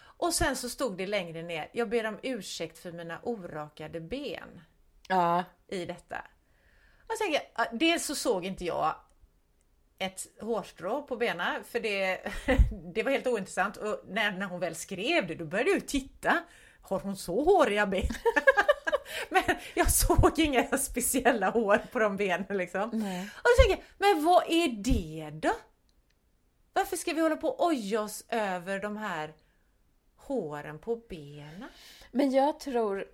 Och 0.00 0.34
sen 0.34 0.56
så 0.56 0.68
stod 0.68 0.96
det 0.96 1.06
längre 1.06 1.42
ner, 1.42 1.70
jag 1.72 1.88
ber 1.88 2.06
om 2.06 2.18
ursäkt 2.22 2.78
för 2.78 2.92
mina 2.92 3.20
orakade 3.22 4.00
ben 4.00 4.60
Ja, 5.08 5.44
i 5.68 5.84
detta. 5.84 6.24
Tänker 7.18 7.40
jag, 7.40 7.66
ja, 7.66 7.76
dels 7.78 8.06
så 8.06 8.14
såg 8.14 8.44
inte 8.44 8.64
jag 8.64 8.94
ett 9.98 10.26
hårstrå 10.40 11.02
på 11.02 11.16
benen 11.16 11.64
för 11.64 11.80
det, 11.80 12.20
det 12.94 13.02
var 13.02 13.10
helt 13.10 13.26
ointressant 13.26 13.76
och 13.76 14.04
när, 14.08 14.32
när 14.32 14.46
hon 14.46 14.60
väl 14.60 14.74
skrev 14.74 15.26
det 15.26 15.34
då 15.34 15.44
började 15.44 15.70
jag 15.70 15.88
titta. 15.88 16.38
Har 16.82 17.00
hon 17.00 17.16
så 17.16 17.44
håriga 17.44 17.86
ben? 17.86 18.08
men 19.28 19.42
jag 19.74 19.90
såg 19.90 20.38
inga 20.38 20.78
speciella 20.78 21.50
hår 21.50 21.78
på 21.92 21.98
de 21.98 22.16
benen 22.16 22.56
liksom. 22.56 22.90
Nej. 22.92 23.20
Och 23.20 23.48
då 23.56 23.62
tänker 23.62 23.84
jag, 23.98 24.14
men 24.14 24.24
vad 24.24 24.44
är 24.48 24.68
det 24.68 25.30
då? 25.30 25.52
Varför 26.72 26.96
ska 26.96 27.12
vi 27.12 27.20
hålla 27.20 27.36
på 27.36 27.48
och 27.48 27.66
oja 27.66 28.00
oss 28.00 28.24
över 28.28 28.78
de 28.78 28.96
här 28.96 29.34
håren 30.16 30.78
på 30.78 30.96
benen? 30.96 31.64
Men 32.12 32.30
jag 32.30 32.60
tror, 32.60 33.04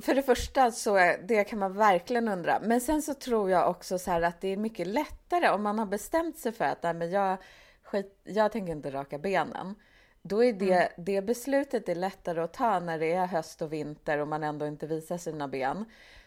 för 0.00 0.14
det 0.14 0.22
första 0.22 0.70
så 0.70 0.94
det 1.22 1.44
kan 1.44 1.58
man 1.58 1.76
verkligen 1.76 2.28
undra. 2.28 2.60
Men 2.62 2.80
sen 2.80 3.02
så 3.02 3.14
tror 3.14 3.50
jag 3.50 3.70
också 3.70 3.98
så 3.98 4.10
att 4.10 4.40
det 4.40 4.48
är 4.48 4.56
mycket 4.56 4.86
lättare 4.86 5.48
om 5.48 5.62
man 5.62 5.78
har 5.78 5.86
bestämt 5.86 6.38
sig 6.38 6.52
för 6.52 6.64
att 6.64 6.82
nej, 6.82 6.94
men 6.94 7.10
jag, 7.10 7.36
skit, 7.82 8.20
jag 8.24 8.52
tänker 8.52 8.72
inte 8.72 8.90
raka 8.90 9.18
benen. 9.18 9.74
Då 10.22 10.44
är 10.44 10.52
det, 10.52 10.72
mm. 10.72 10.88
det 10.96 11.22
beslutet 11.22 11.88
är 11.88 11.94
lättare 11.94 12.40
att 12.40 12.52
ta 12.52 12.80
när 12.80 12.98
det 12.98 13.12
är 13.12 13.26
höst 13.26 13.62
och 13.62 13.72
vinter 13.72 14.18
och 14.18 14.28
man 14.28 14.42
ändå 14.42 14.66
inte 14.66 14.86
visar 14.86 15.18
sina 15.18 15.48
ben. 15.48 15.84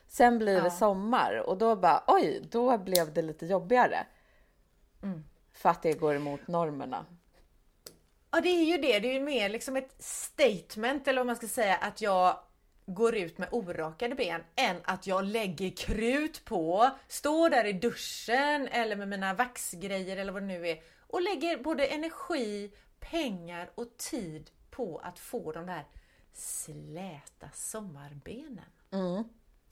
Sen 0.07 0.37
blir 0.37 0.57
ja. 0.57 0.63
det 0.63 0.71
sommar 0.71 1.43
och 1.47 1.57
då 1.57 1.75
bara 1.75 2.03
oj, 2.07 2.41
då 2.51 2.77
blev 2.77 3.13
det 3.13 3.21
lite 3.21 3.45
jobbigare. 3.45 4.05
Mm. 5.03 5.23
För 5.53 5.69
att 5.69 5.81
det 5.81 5.93
går 5.93 6.15
emot 6.15 6.47
normerna. 6.47 7.05
Ja, 8.31 8.41
det 8.41 8.49
är 8.49 8.63
ju 8.63 8.77
det. 8.77 8.99
Det 8.99 9.09
är 9.09 9.13
ju 9.13 9.21
mer 9.21 9.49
liksom 9.49 9.75
ett 9.75 9.95
statement 9.99 11.07
eller 11.07 11.19
vad 11.19 11.27
man 11.27 11.35
ska 11.35 11.47
säga 11.47 11.75
att 11.75 12.01
jag 12.01 12.39
går 12.87 13.15
ut 13.15 13.37
med 13.37 13.47
orakade 13.51 14.15
ben 14.15 14.43
än 14.55 14.75
att 14.83 15.07
jag 15.07 15.25
lägger 15.25 15.69
krut 15.69 16.45
på, 16.45 16.89
står 17.07 17.49
där 17.49 17.65
i 17.65 17.73
duschen 17.73 18.67
eller 18.67 18.95
med 18.95 19.07
mina 19.07 19.33
vaxgrejer 19.33 20.17
eller 20.17 20.31
vad 20.31 20.41
det 20.41 20.47
nu 20.47 20.67
är 20.67 20.79
och 21.07 21.21
lägger 21.21 21.57
både 21.63 21.85
energi, 21.85 22.71
pengar 22.99 23.69
och 23.75 23.97
tid 23.97 24.49
på 24.69 24.97
att 25.03 25.19
få 25.19 25.51
de 25.51 25.65
där 25.65 25.83
släta 26.33 27.49
sommarbenen. 27.53 28.65
Mm. 28.91 29.23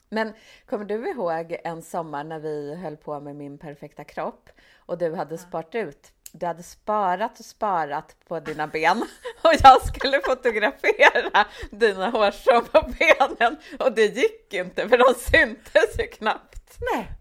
Men 0.10 0.34
kommer 0.66 0.86
du 0.86 1.10
ihåg 1.10 1.58
en 1.64 1.82
sommar 1.82 2.24
när 2.24 2.40
vi 2.40 2.76
höll 2.76 2.98
på 2.98 3.20
med 3.20 3.36
min 3.36 3.58
perfekta 3.58 4.04
kropp 4.04 4.50
och 4.76 4.98
du 4.98 5.16
hade 5.16 5.38
sparat 5.38 5.76
ut 5.76 6.12
du 6.40 6.46
hade 6.46 6.64
sparat 6.64 7.40
och 7.40 7.46
sparat 7.46 8.16
på 8.28 8.40
dina 8.40 8.68
ben 8.68 9.02
och 9.42 9.54
jag 9.64 9.88
skulle 9.88 10.22
fotografera 10.22 11.46
dina 11.72 12.10
hårstrån 12.10 12.66
på 12.66 12.82
benen 12.82 13.58
och 13.80 13.92
det 13.92 14.06
gick 14.06 14.54
inte 14.54 14.90
för 14.90 14.98
de 14.98 15.14
syntes 15.20 16.00
ju 16.00 16.08
knappt. 16.08 16.78
Nej, 16.94 17.12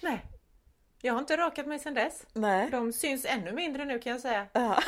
nej. 0.00 0.24
Jag 1.00 1.12
har 1.12 1.20
inte 1.20 1.36
rakat 1.36 1.66
mig 1.66 1.78
sedan 1.78 1.94
dess. 1.94 2.26
Nej. 2.32 2.70
De 2.70 2.92
syns 2.92 3.24
ännu 3.24 3.52
mindre 3.52 3.84
nu 3.84 3.98
kan 3.98 4.12
jag 4.12 4.20
säga. 4.20 4.46
Ja. 4.52 4.78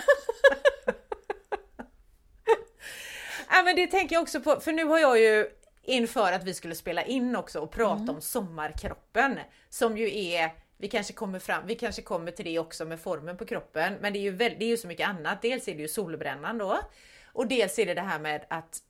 ja 3.51 3.63
men 3.65 3.77
det 3.77 3.87
tänker 3.87 4.17
jag 4.17 4.23
också 4.23 4.41
på, 4.41 4.61
för 4.61 4.73
nu 4.73 4.85
har 4.85 4.99
jag 4.99 5.21
ju 5.21 5.51
inför 5.83 6.33
att 6.33 6.45
vi 6.45 6.55
skulle 6.55 6.75
spela 6.75 7.03
in 7.03 7.37
också 7.37 7.61
och 7.61 7.71
prata 7.71 8.03
mm. 8.03 8.15
om 8.15 8.21
sommarkroppen 8.21 9.39
som 9.69 9.99
ju 9.99 10.19
är 10.19 10.51
vi 10.77 10.89
kanske 10.89 11.13
kommer 11.13 11.39
fram, 11.39 11.67
vi 11.67 11.75
kanske 11.75 12.03
kommer 12.03 12.31
till 12.31 12.45
det 12.45 12.59
också 12.59 12.85
med 12.85 13.01
formen 13.01 13.37
på 13.37 13.47
kroppen, 13.47 13.95
men 14.01 14.13
det 14.13 14.19
är 14.19 14.21
ju, 14.21 14.31
väldigt, 14.31 14.59
det 14.59 14.65
är 14.65 14.69
ju 14.69 14.77
så 14.77 14.89
mycket 14.89 15.09
annat. 15.09 15.43
Dels 15.43 15.69
är 15.69 15.75
det 15.75 15.83
ju 15.83 15.89
solbrännan 15.89 16.59
då 16.59 16.81
och 17.27 17.47
dels 17.47 17.79
är 17.79 17.87
det 17.87 17.95
det 17.95 18.01
här 18.01 18.19
med 18.19 18.45
att 18.51 18.83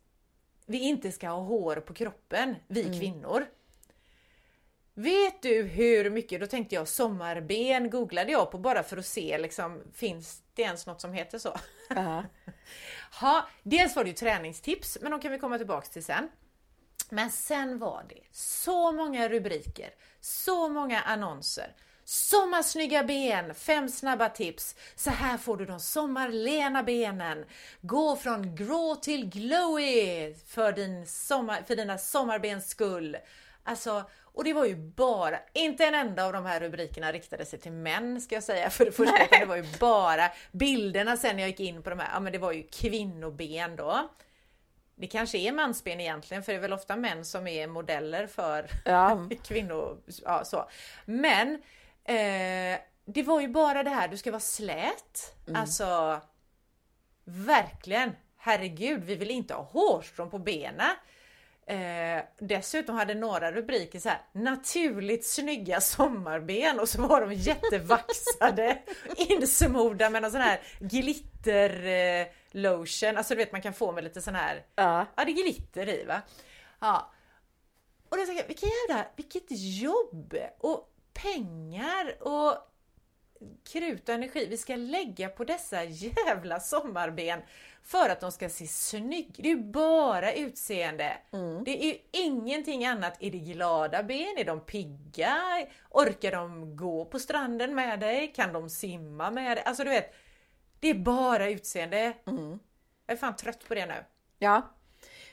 vi 0.66 0.78
inte 0.78 1.12
ska 1.12 1.28
ha 1.28 1.40
hår 1.40 1.76
på 1.76 1.94
kroppen, 1.94 2.56
vi 2.66 2.82
mm. 2.82 3.00
kvinnor. 3.00 3.46
Vet 4.94 5.42
du 5.42 5.62
hur 5.62 6.10
mycket, 6.10 6.40
då 6.40 6.46
tänkte 6.46 6.74
jag 6.74 6.88
sommarben 6.88 7.90
googlade 7.90 8.32
jag 8.32 8.50
på 8.50 8.58
bara 8.58 8.82
för 8.82 8.96
att 8.96 9.06
se 9.06 9.38
liksom, 9.38 9.82
finns 9.94 10.42
det 10.54 10.62
ens 10.62 10.86
något 10.86 11.00
som 11.00 11.12
heter 11.12 11.38
så? 11.38 11.48
Uh 11.48 11.58
-huh. 11.90 12.24
ha, 13.20 13.48
dels 13.62 13.96
var 13.96 14.04
det 14.04 14.10
ju 14.10 14.16
träningstips, 14.16 14.98
men 15.00 15.10
de 15.10 15.20
kan 15.20 15.32
vi 15.32 15.38
komma 15.38 15.58
tillbaks 15.58 15.90
till 15.90 16.04
sen. 16.04 16.28
Men 17.10 17.30
sen 17.30 17.78
var 17.78 18.04
det 18.08 18.20
så 18.32 18.92
många 18.92 19.28
rubriker, 19.28 19.90
så 20.20 20.68
många 20.68 21.00
annonser. 21.00 21.74
Sommarsnygga 22.04 23.04
ben, 23.04 23.54
fem 23.54 23.88
snabba 23.88 24.28
tips. 24.28 24.76
Så 24.96 25.10
här 25.10 25.38
får 25.38 25.56
du 25.56 25.66
de 25.66 25.80
sommarlena 25.80 26.82
benen. 26.82 27.44
Gå 27.80 28.16
från 28.16 28.56
grå 28.56 28.94
till 28.94 29.28
glowy 29.28 30.34
för, 30.34 30.72
din 30.72 31.06
sommar, 31.06 31.62
för 31.66 31.76
dina 31.76 31.98
sommarbens 31.98 32.68
skull. 32.68 33.16
Alltså, 33.64 34.04
och 34.22 34.44
det 34.44 34.52
var 34.52 34.64
ju 34.64 34.76
bara, 34.76 35.38
inte 35.52 35.84
en 35.84 35.94
enda 35.94 36.24
av 36.24 36.32
de 36.32 36.44
här 36.46 36.60
rubrikerna 36.60 37.12
riktade 37.12 37.44
sig 37.44 37.58
till 37.58 37.72
män 37.72 38.20
ska 38.20 38.34
jag 38.34 38.44
säga 38.44 38.70
för 38.70 38.84
det 38.84 38.92
första. 38.92 39.38
Det 39.38 39.44
var 39.44 39.56
ju 39.56 39.64
bara 39.80 40.30
bilderna 40.52 41.16
sen 41.16 41.38
jag 41.38 41.48
gick 41.48 41.60
in 41.60 41.82
på 41.82 41.90
de 41.90 41.98
här, 41.98 42.08
ja 42.12 42.20
men 42.20 42.32
det 42.32 42.38
var 42.38 42.52
ju 42.52 42.62
kvinnoben 42.62 43.76
då 43.76 44.10
det 44.96 45.06
kanske 45.06 45.38
är 45.38 45.52
mansben 45.52 46.00
egentligen, 46.00 46.42
för 46.42 46.52
det 46.52 46.58
är 46.58 46.62
väl 46.62 46.72
ofta 46.72 46.96
män 46.96 47.24
som 47.24 47.46
är 47.46 47.66
modeller 47.66 48.26
för 48.26 48.70
ja. 48.84 49.28
kvinnor. 49.44 49.98
Ja, 50.24 50.44
så. 50.44 50.68
Men 51.04 51.54
eh, 52.04 52.80
det 53.04 53.22
var 53.22 53.40
ju 53.40 53.48
bara 53.48 53.82
det 53.82 53.90
här, 53.90 54.08
du 54.08 54.16
ska 54.16 54.30
vara 54.30 54.40
slät. 54.40 55.36
Mm. 55.46 55.60
Alltså, 55.60 56.20
verkligen. 57.24 58.12
Herregud, 58.36 59.04
vi 59.04 59.14
vill 59.14 59.30
inte 59.30 59.54
ha 59.54 59.62
hårstrån 59.62 60.30
på 60.30 60.38
benen. 60.38 60.96
Eh, 61.68 62.24
dessutom 62.38 62.96
hade 62.96 63.14
några 63.14 63.52
rubriker 63.52 63.98
så 63.98 64.08
här 64.08 64.20
naturligt 64.32 65.26
snygga 65.26 65.80
sommarben 65.80 66.80
och 66.80 66.88
så 66.88 67.06
var 67.06 67.20
de 67.20 67.34
jättevaxade 67.34 68.78
insmorda 69.16 70.10
med 70.10 70.22
någon 70.22 70.30
sån 70.30 70.40
här 70.40 70.60
glitter 70.80 71.86
eh, 71.86 72.26
lotion, 72.50 73.16
alltså 73.16 73.34
du 73.34 73.38
vet 73.38 73.52
man 73.52 73.62
kan 73.62 73.72
få 73.72 73.92
med 73.92 74.04
lite 74.04 74.22
sån 74.22 74.34
här, 74.34 74.64
ja, 74.74 75.06
ja 75.16 75.24
det 75.24 75.30
är 75.30 75.42
glitter 75.42 75.88
i 75.88 76.04
va. 76.04 76.22
Ja. 76.80 77.12
Och 78.08 78.16
det 78.16 78.22
är 78.22 78.46
vilket 78.46 78.70
jävla, 78.88 79.06
vilket 79.16 79.46
jobb 79.80 80.34
och 80.58 80.92
pengar 81.12 82.22
och 82.22 82.54
krut 83.64 84.08
och 84.08 84.14
energi 84.14 84.46
vi 84.46 84.56
ska 84.56 84.76
lägga 84.76 85.28
på 85.28 85.44
dessa 85.44 85.84
jävla 85.84 86.60
sommarben 86.60 87.40
för 87.82 88.08
att 88.08 88.20
de 88.20 88.32
ska 88.32 88.48
se 88.48 88.66
snygga 88.66 89.32
Det 89.36 89.48
är 89.48 89.56
ju 89.56 89.62
bara 89.62 90.32
utseende. 90.32 91.16
Mm. 91.32 91.64
Det 91.64 91.84
är 91.84 91.86
ju 91.86 91.98
ingenting 92.12 92.86
annat. 92.86 93.16
Är 93.20 93.30
det 93.30 93.38
glada 93.38 94.02
ben? 94.02 94.34
Är 94.38 94.44
de 94.44 94.60
pigga? 94.60 95.36
Orkar 95.90 96.32
de 96.32 96.76
gå 96.76 97.04
på 97.04 97.18
stranden 97.18 97.74
med 97.74 98.00
dig? 98.00 98.32
Kan 98.32 98.52
de 98.52 98.70
simma 98.70 99.30
med 99.30 99.56
dig? 99.56 99.64
Alltså 99.64 99.84
du 99.84 99.90
vet, 99.90 100.14
det 100.80 100.90
är 100.90 100.94
bara 100.94 101.48
utseende. 101.48 102.12
Mm. 102.26 102.58
Jag 103.06 103.14
är 103.14 103.16
fan 103.16 103.36
trött 103.36 103.68
på 103.68 103.74
det 103.74 103.86
nu. 103.86 104.04
Ja, 104.38 104.74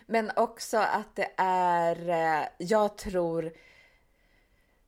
men 0.06 0.32
också 0.36 0.78
att 0.78 1.16
det 1.16 1.32
är, 1.38 2.10
eh, 2.10 2.48
jag 2.58 2.98
tror 2.98 3.54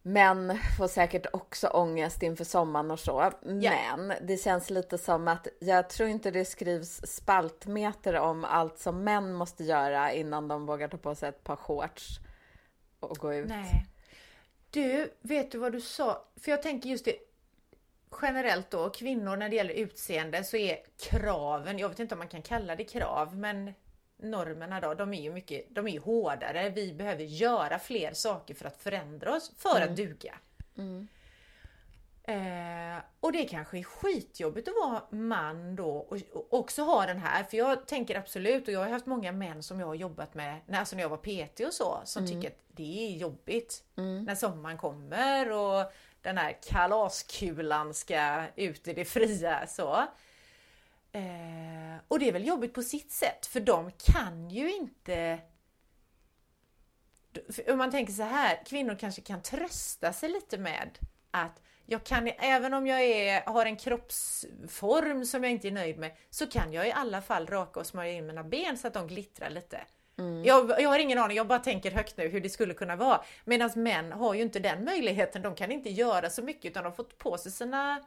Män 0.08 0.58
får 0.78 0.88
säkert 0.88 1.26
också 1.34 1.68
ångest 1.68 2.24
inför 2.24 2.44
sommaren 2.44 2.92
och 2.92 3.00
så. 3.00 3.32
Yeah. 3.46 3.98
Men 3.98 4.28
det 4.28 4.38
känns 4.38 4.70
lite 4.70 4.98
som 4.98 5.28
att 5.28 5.48
jag 5.60 5.90
tror 5.90 6.10
inte 6.10 6.32
det 6.32 6.46
skrivs 6.46 7.02
spaltmeter 7.08 8.16
om 8.16 8.46
allt 8.46 8.80
som 8.80 9.04
män 9.04 9.34
måste 9.34 9.64
göra 9.64 10.14
innan 10.14 10.48
de 10.48 10.66
vågar 10.66 10.88
ta 10.88 10.98
på 10.98 11.16
sig 11.16 11.30
ett 11.30 11.44
par 11.44 11.56
shorts 11.56 12.20
och 13.00 13.18
gå 13.18 13.34
ut. 13.34 13.48
Nej. 13.48 13.86
Du, 14.70 15.14
vet 15.22 15.52
du 15.52 15.58
vad 15.58 15.72
du 15.72 15.82
sa? 15.82 16.26
För 16.36 16.52
jag 16.52 16.62
tänker 16.62 16.90
just 16.90 17.06
det 17.06 17.16
generellt 18.22 18.72
då, 18.72 18.90
kvinnor 18.90 19.38
när 19.38 19.50
det 19.50 19.56
gäller 19.56 19.74
utseende 19.74 20.44
så 20.44 20.58
är 20.58 20.78
kraven, 21.00 21.80
jag 21.80 21.90
vet 21.90 22.00
inte 22.00 22.16
om 22.16 22.20
man 22.20 22.28
kan 22.28 22.42
kalla 22.42 22.76
det 22.76 22.84
krav, 22.84 23.36
men 23.36 23.74
normerna 24.18 24.80
då, 24.80 24.94
de 24.94 25.14
är 25.14 25.22
ju 25.22 25.32
mycket, 25.32 25.76
de 25.76 25.88
är 25.88 26.00
hårdare. 26.00 26.70
Vi 26.70 26.94
behöver 26.94 27.24
göra 27.24 27.80
fler 27.80 28.14
saker 28.14 28.56
för 28.56 28.66
att 28.66 28.78
förändra 28.78 29.36
oss, 29.36 29.52
för 29.58 29.78
mm. 29.78 29.90
att 29.90 29.96
duga. 29.96 30.36
Mm. 30.78 31.08
Eh, 32.28 33.04
och 33.20 33.32
det 33.32 33.46
kanske 33.46 33.80
är 33.80 33.84
skitjobbigt 33.84 34.68
att 34.68 34.74
vara 34.74 35.02
man 35.10 35.76
då 35.76 35.90
och, 35.90 36.18
och, 36.34 36.54
också 36.54 36.82
ha 36.82 37.06
den 37.06 37.20
här, 37.20 37.44
för 37.44 37.58
jag 37.58 37.88
tänker 37.88 38.18
absolut, 38.18 38.68
och 38.68 38.74
jag 38.74 38.80
har 38.80 38.90
haft 38.90 39.06
många 39.06 39.32
män 39.32 39.64
som 39.64 39.80
jag 39.80 39.88
har 39.88 39.96
jobbat 39.96 40.34
med, 40.34 40.60
när, 40.66 40.80
alltså 40.80 40.96
när 40.96 41.04
jag 41.04 41.10
var 41.10 41.18
PT 41.18 41.60
och 41.60 41.74
så, 41.74 42.02
som 42.06 42.26
mm. 42.26 42.36
tycker 42.36 42.56
att 42.56 42.62
det 42.68 43.08
är 43.08 43.18
jobbigt 43.18 43.84
mm. 43.98 44.24
när 44.24 44.36
sommaren 44.36 44.78
kommer 44.78 45.52
och 45.52 45.92
den 46.22 46.38
här 46.38 46.58
kalaskulan 46.70 47.94
ska 47.94 48.44
ut 48.56 48.88
i 48.88 48.94
det 48.94 49.06
fria 49.06 49.68
så. 49.68 50.04
Eh, 51.16 52.02
och 52.08 52.20
det 52.20 52.28
är 52.28 52.32
väl 52.32 52.48
jobbigt 52.48 52.74
på 52.74 52.84
sitt 52.84 53.12
sätt 53.12 53.46
för 53.46 53.60
de 53.60 53.92
kan 53.92 54.50
ju 54.50 54.76
inte 54.76 55.40
om 57.68 57.78
man 57.78 57.92
tänker 57.92 58.14
så 58.14 58.24
här, 58.24 58.66
kvinnor 58.66 58.96
kanske 59.00 59.22
kan 59.22 59.42
trösta 59.42 60.14
sig 60.14 60.30
lite 60.30 60.58
med 60.58 61.00
att 61.32 61.62
jag 61.86 62.04
kan, 62.04 62.28
även 62.28 62.74
om 62.74 62.88
jag 62.88 63.02
är, 63.02 63.42
har 63.46 63.66
en 63.66 63.76
kroppsform 63.78 65.26
som 65.26 65.44
jag 65.44 65.52
inte 65.52 65.68
är 65.68 65.72
nöjd 65.72 65.98
med, 65.98 66.12
så 66.30 66.48
kan 66.48 66.74
jag 66.74 66.88
i 66.88 66.92
alla 66.92 67.22
fall 67.22 67.48
raka 67.48 67.80
och 67.80 67.86
smörja 67.86 68.12
in 68.12 68.26
mina 68.26 68.44
ben 68.44 68.78
så 68.78 68.88
att 68.88 68.94
de 68.94 69.08
glittrar 69.08 69.50
lite. 69.50 69.82
Mm. 70.18 70.44
Jag, 70.44 70.82
jag, 70.82 70.90
har 70.90 71.00
ingen 71.00 71.18
aning, 71.18 71.38
jag 71.38 71.48
bara 71.48 71.60
tänker 71.60 71.92
högt 71.92 72.18
nu 72.18 72.28
hur 72.28 72.42
det 72.42 72.50
skulle 72.50 72.74
kunna 72.74 72.96
vara. 72.96 73.24
Medan 73.46 73.70
män 73.76 74.12
har 74.12 74.34
ju 74.34 74.42
inte 74.42 74.60
den 74.60 74.86
möjligheten, 74.86 75.42
de 75.42 75.56
kan 75.56 75.72
inte 75.72 75.90
göra 75.90 76.30
så 76.30 76.42
mycket 76.42 76.66
utan 76.66 76.84
de 76.84 76.90
har 76.90 76.96
fått 76.96 77.18
på 77.18 77.38
sig 77.38 77.52
sina 77.52 78.04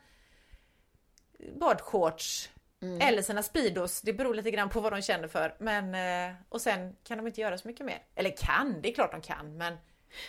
badshorts 1.61 2.51
Mm. 2.83 3.01
Eller 3.01 3.23
sina 3.23 3.43
Speedos, 3.43 4.01
det 4.01 4.13
beror 4.13 4.35
lite 4.35 4.51
grann 4.51 4.69
på 4.69 4.81
vad 4.81 4.93
de 4.93 5.03
känner 5.03 5.29
för. 5.29 5.55
Men, 5.59 5.95
eh, 5.95 6.35
och 6.49 6.61
sen 6.61 6.97
kan 7.05 7.19
de 7.19 7.27
inte 7.27 7.41
göra 7.41 7.59
så 7.59 7.69
mycket 7.69 7.87
mer. 7.87 8.03
Eller 8.15 8.37
kan, 8.37 8.81
det 8.83 8.89
är 8.89 8.95
klart 8.95 9.13
de 9.13 9.21
kan 9.21 9.57
men... 9.57 9.77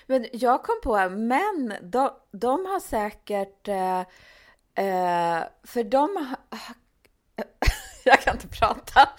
Men 0.08 0.28
jag 0.32 0.64
kom 0.64 0.76
på, 0.84 1.10
män, 1.10 1.74
de, 1.82 2.10
de 2.32 2.66
har 2.66 2.80
säkert... 2.80 3.68
Eh, 3.68 4.00
eh, 4.86 5.44
för 5.64 5.84
de 5.84 6.36
jag 8.04 8.22
kan 8.22 8.36
inte 8.36 8.48
prata. 8.48 9.10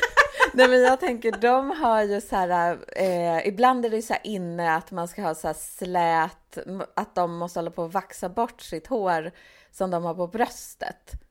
Nej 0.52 0.68
men 0.68 0.80
jag 0.80 1.00
tänker, 1.00 1.32
de 1.32 1.70
har 1.70 2.02
ju 2.02 2.20
så 2.20 2.36
här, 2.36 2.78
eh, 2.96 3.48
ibland 3.48 3.86
är 3.86 3.90
det 3.90 4.02
så 4.02 4.12
här 4.12 4.26
inne 4.26 4.76
att 4.76 4.90
man 4.90 5.08
ska 5.08 5.22
ha 5.22 5.34
så 5.34 5.46
här 5.46 5.54
slät, 5.54 6.58
att 6.94 7.14
de 7.14 7.36
måste 7.36 7.58
hålla 7.58 7.70
på 7.70 7.84
att 7.84 7.92
vaxa 7.92 8.28
bort 8.28 8.60
sitt 8.60 8.86
hår 8.86 9.30
som 9.70 9.90
de 9.90 10.04
har 10.04 10.14
på 10.14 10.26
bröstet. 10.26 11.25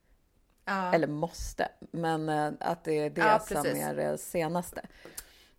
Ja. 0.66 0.94
Eller 0.94 1.08
måste, 1.08 1.70
men 1.92 2.30
eh, 2.30 2.52
att 2.60 2.84
det 2.84 2.94
är 3.00 3.10
det 3.10 3.22
Ja, 3.22 3.40
som 3.40 3.58
är 3.66 3.96
det 3.96 4.18
senaste. 4.18 4.82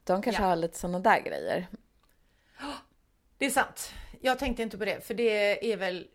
De 0.05 0.23
kanske 0.23 0.43
Ja. 0.43 0.49
har 0.49 0.57
lite 0.57 0.79
sådana 0.79 0.99
där 0.99 1.21
grejer. 1.21 1.67
Det 3.39 3.47
är 3.47 3.51
sant. 3.51 3.91
Jag 4.21 4.39
tänkte 4.39 4.63
inte 4.63 4.79
på 4.79 4.85
det, 4.85 5.07
för 5.07 5.15
det 5.15 5.73
är 5.73 5.77
väl 5.77 6.09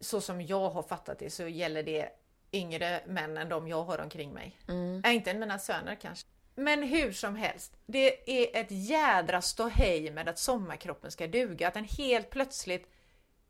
så 0.00 0.20
som 0.20 0.42
jag 0.42 0.70
har 0.70 0.82
fattat 0.82 1.18
det 1.18 1.30
så 1.30 1.48
gäller 1.48 1.82
det 1.82 2.08
yngre 2.52 3.00
män 3.06 3.36
än 3.36 3.48
de 3.48 3.68
jag 3.68 3.84
har 3.84 3.98
omkring 4.00 4.32
mig. 4.32 4.56
Äh, 5.04 5.14
inte 5.14 5.30
än 5.30 5.38
mina 5.38 5.58
söner 5.58 5.94
kanske. 5.94 6.26
Men 6.54 6.82
hur 6.82 7.12
som 7.12 7.36
helst, 7.36 7.76
det 7.86 8.30
är 8.46 8.60
ett 8.60 8.70
jädra 8.70 9.42
ståhej 9.42 10.10
med 10.10 10.28
att 10.28 10.38
sommarkroppen 10.38 11.10
ska 11.10 11.26
duga. 11.26 11.68
Att 11.68 11.74
den 11.74 11.84
helt 11.84 12.30
plötsligt 12.30 12.90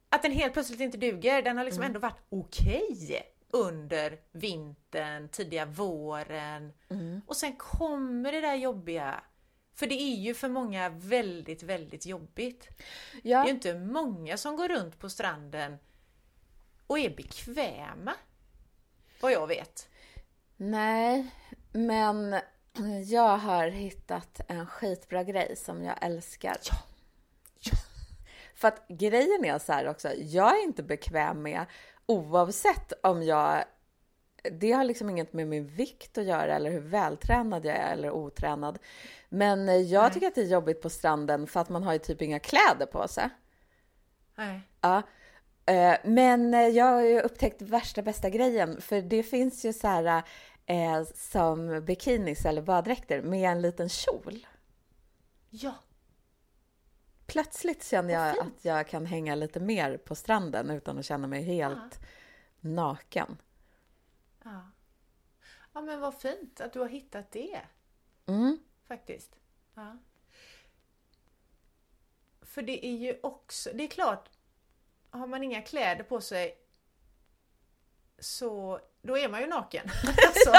att 0.08 0.22
den 0.22 0.32
helt 0.32 0.52
plötsligt 0.52 0.80
inte 0.80 0.98
duger. 0.98 1.42
Den 1.42 1.56
har 1.56 1.64
liksom 1.64 1.82
ändå 1.82 2.00
varit 2.00 2.22
okej 2.28 3.26
under 3.50 4.20
vintern, 4.32 5.28
tidiga 5.28 5.64
våren. 5.66 6.72
Och 7.26 7.36
sen 7.36 7.56
kommer 7.56 8.32
det 8.32 8.40
där 8.40 8.54
jobbiga. 8.54 9.20
För 9.74 9.86
det 9.86 9.94
är 9.94 10.16
ju 10.16 10.34
för 10.34 10.48
många 10.48 10.88
väldigt, 10.88 11.62
väldigt 11.62 12.06
jobbigt. 12.06 12.68
Det 13.22 13.28
är 13.28 13.32
Ja, 13.32 13.44
ju 13.44 13.50
inte 13.50 13.74
många 13.74 14.36
som 14.36 14.56
går 14.56 14.68
runt 14.68 14.98
på 14.98 15.10
stranden 15.10 15.78
och 16.86 16.98
är 16.98 17.10
bekväma. 17.16 18.14
Vad 19.20 19.32
jag 19.32 19.46
vet. 19.46 19.88
nej, 20.56 21.30
men 21.72 22.40
jag 23.06 23.36
har 23.38 23.68
hittat 23.68 24.40
en 24.48 24.66
skitbra 24.66 25.22
grej 25.24 25.56
som 25.56 25.82
jag 25.84 25.96
älskar. 26.04 26.56
Ja. 27.60 27.72
För 28.54 28.68
att 28.68 28.88
grejen 28.88 29.44
är 29.44 29.58
så 29.58 29.72
här 29.72 29.88
också, 29.88 30.12
jag 30.14 30.58
är 30.58 30.62
inte 30.64 30.82
bekväm 30.82 31.42
med 31.42 31.66
oavsett 32.06 32.92
om 33.02 33.22
jag 33.22 33.64
det 34.52 34.72
har 34.72 34.84
liksom 34.84 35.10
inget 35.10 35.32
med 35.32 35.46
min 35.48 35.66
vikt 35.66 36.18
att 36.18 36.24
göra 36.24 36.56
eller 36.56 36.70
hur 36.70 36.80
vältränad 36.80 37.64
jag 37.64 37.76
är 37.76 37.92
eller 37.92 38.10
otränad. 38.10 38.78
Men 39.28 39.68
eh, 39.68 39.76
jag 39.76 40.02
Nej. 40.02 40.12
tycker 40.12 40.26
att 40.26 40.34
det 40.34 40.40
är 40.40 40.46
jobbigt 40.46 40.82
på 40.82 40.90
stranden 40.90 41.46
för 41.46 41.60
att 41.60 41.68
man 41.68 41.82
har 41.82 41.92
ju 41.92 41.98
typ 41.98 42.22
inga 42.22 42.38
kläder 42.38 42.86
på 42.86 43.08
sig. 43.08 43.28
Nej. 44.34 44.60
Ja. 44.80 45.02
Eh, 45.66 45.96
Men 46.04 46.54
eh, 46.54 46.60
jag 46.68 46.84
har 46.84 47.02
ju 47.02 47.20
upptäckt 47.20 47.62
värsta 47.62 48.02
bästa 48.02 48.30
grejen, 48.30 48.80
för 48.80 49.02
det 49.02 49.22
finns 49.22 49.64
ju 49.64 49.72
så 49.72 49.88
här 49.88 50.22
eh, 50.66 51.04
som 51.14 51.84
bikinis 51.84 52.44
eller 52.46 52.62
baddräkter 52.62 53.22
med 53.22 53.50
en 53.50 53.62
liten 53.62 53.88
kjol. 53.88 54.46
Ja. 55.50 55.74
Plötsligt 57.26 57.84
känner 57.84 58.14
jag 58.14 58.38
att 58.38 58.64
jag 58.64 58.88
kan 58.88 59.06
hänga 59.06 59.34
lite 59.34 59.60
mer 59.60 59.96
på 59.96 60.14
stranden 60.14 60.70
utan 60.70 60.98
att 60.98 61.04
känna 61.04 61.26
mig 61.26 61.42
helt 61.42 62.00
naken. 62.60 63.38
ja. 64.44 64.70
Ja 65.72 65.82
men 65.82 66.00
vad 66.00 66.20
fint 66.20 66.60
att 66.60 66.72
du 66.72 66.78
har 66.78 66.88
hittat 66.88 67.32
det. 67.32 67.60
Mm. 68.26 68.58
Faktiskt. 68.88 69.36
Ja. 69.74 69.96
För 72.42 72.62
det 72.62 72.86
är 72.86 72.96
ju 72.96 73.18
också, 73.22 73.70
det 73.74 73.84
är 73.84 73.88
klart, 73.88 74.28
har 75.10 75.26
man 75.26 75.42
inga 75.42 75.62
kläder 75.62 76.04
på 76.04 76.20
sig 76.20 76.58
så 78.18 78.80
då 79.02 79.18
är 79.18 79.28
man 79.28 79.40
ju 79.40 79.46
naken. 79.46 79.86
alltså, 80.26 80.52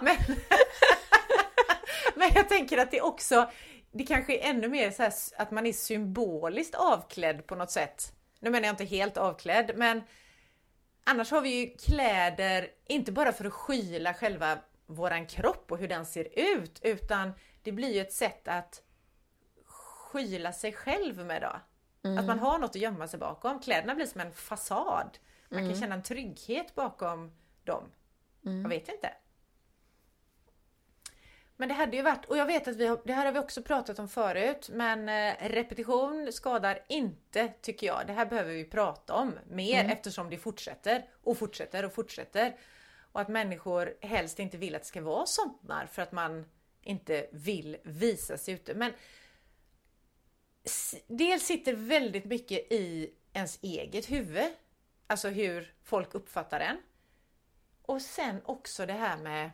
men, 0.00 0.16
men 2.14 2.30
jag 2.34 2.48
tänker 2.48 2.78
att 2.78 2.90
det 2.90 3.00
också, 3.00 3.50
det 3.90 4.04
kanske 4.04 4.38
är 4.38 4.50
ännu 4.50 4.68
mer 4.68 4.90
så 4.90 5.02
här 5.02 5.12
att 5.36 5.50
man 5.50 5.66
är 5.66 5.72
symboliskt 5.72 6.74
avklädd 6.74 7.46
på 7.46 7.54
något 7.54 7.70
sätt. 7.70 8.12
Nu 8.40 8.50
menar 8.50 8.66
jag 8.66 8.72
inte 8.72 8.84
helt 8.84 9.16
avklädd, 9.16 9.72
men 9.76 10.02
annars 11.04 11.30
har 11.30 11.40
vi 11.40 11.60
ju 11.60 11.76
kläder, 11.76 12.68
inte 12.86 13.12
bara 13.12 13.32
för 13.32 13.44
att 13.44 13.52
skyla 13.52 14.14
själva 14.14 14.58
våran 14.86 15.26
kropp 15.26 15.72
och 15.72 15.78
hur 15.78 15.88
den 15.88 16.06
ser 16.06 16.28
ut, 16.38 16.80
utan 16.82 17.32
det 17.62 17.72
blir 17.72 17.94
ju 17.94 18.00
ett 18.00 18.12
sätt 18.12 18.48
att 18.48 18.82
skyla 19.64 20.52
sig 20.52 20.72
själv 20.72 21.26
med 21.26 21.42
då. 21.42 21.60
Att 22.18 22.26
man 22.26 22.38
har 22.38 22.58
något 22.58 22.70
att 22.70 22.76
gömma 22.76 23.08
sig 23.08 23.18
bakom. 23.20 23.60
Kläderna 23.60 23.94
blir 23.94 24.06
som 24.06 24.20
en 24.20 24.32
fasad. 24.32 25.18
Man 25.48 25.68
kan 25.68 25.80
känna 25.80 25.94
en 25.94 26.02
trygghet 26.02 26.74
bakom 26.74 27.32
dem. 27.64 27.92
Jag 28.42 28.68
vet 28.68 28.88
inte. 28.88 29.10
Men 31.60 31.68
det 31.68 31.74
hade 31.74 31.96
ju 31.96 32.02
varit, 32.02 32.24
och 32.24 32.36
jag 32.36 32.46
vet 32.46 32.68
att 32.68 32.76
vi 32.76 32.86
har, 32.86 33.00
det 33.04 33.12
här 33.12 33.24
har 33.24 33.32
vi 33.32 33.38
också 33.38 33.62
pratat 33.62 33.98
om 33.98 34.08
förut, 34.08 34.68
men 34.72 35.08
eh, 35.08 35.48
repetition 35.48 36.32
skadar 36.32 36.84
inte 36.88 37.48
tycker 37.48 37.86
jag. 37.86 38.06
Det 38.06 38.12
här 38.12 38.26
behöver 38.26 38.52
vi 38.52 38.64
prata 38.64 39.14
om 39.14 39.38
mer 39.50 39.84
eftersom 39.84 40.30
det 40.30 40.36
fortsätter 40.36 41.04
och 41.22 41.38
fortsätter 41.38 41.84
och 41.84 41.92
fortsätter. 41.92 42.56
Och 43.12 43.20
att 43.20 43.28
människor 43.28 43.94
helst 44.00 44.38
inte 44.38 44.56
vill 44.56 44.74
att 44.74 44.82
det 44.82 44.88
ska 44.88 45.00
vara 45.00 45.26
sommar 45.26 45.86
för 45.86 46.02
att 46.02 46.12
man 46.12 46.44
inte 46.82 47.26
vill 47.32 47.76
visa 47.82 48.38
sig 48.38 48.54
ute. 48.54 48.74
Men 48.74 48.92
dels 51.06 51.42
sitter 51.42 51.72
väldigt 51.72 52.24
mycket 52.24 52.72
i 52.72 53.14
ens 53.32 53.58
eget 53.62 54.10
huvud. 54.10 54.52
Alltså 55.06 55.28
hur 55.28 55.74
folk 55.82 56.14
uppfattar 56.14 56.60
en. 56.60 56.76
Och 57.82 58.02
sen 58.02 58.40
också 58.44 58.86
det 58.86 58.92
här 58.92 59.16
med 59.16 59.50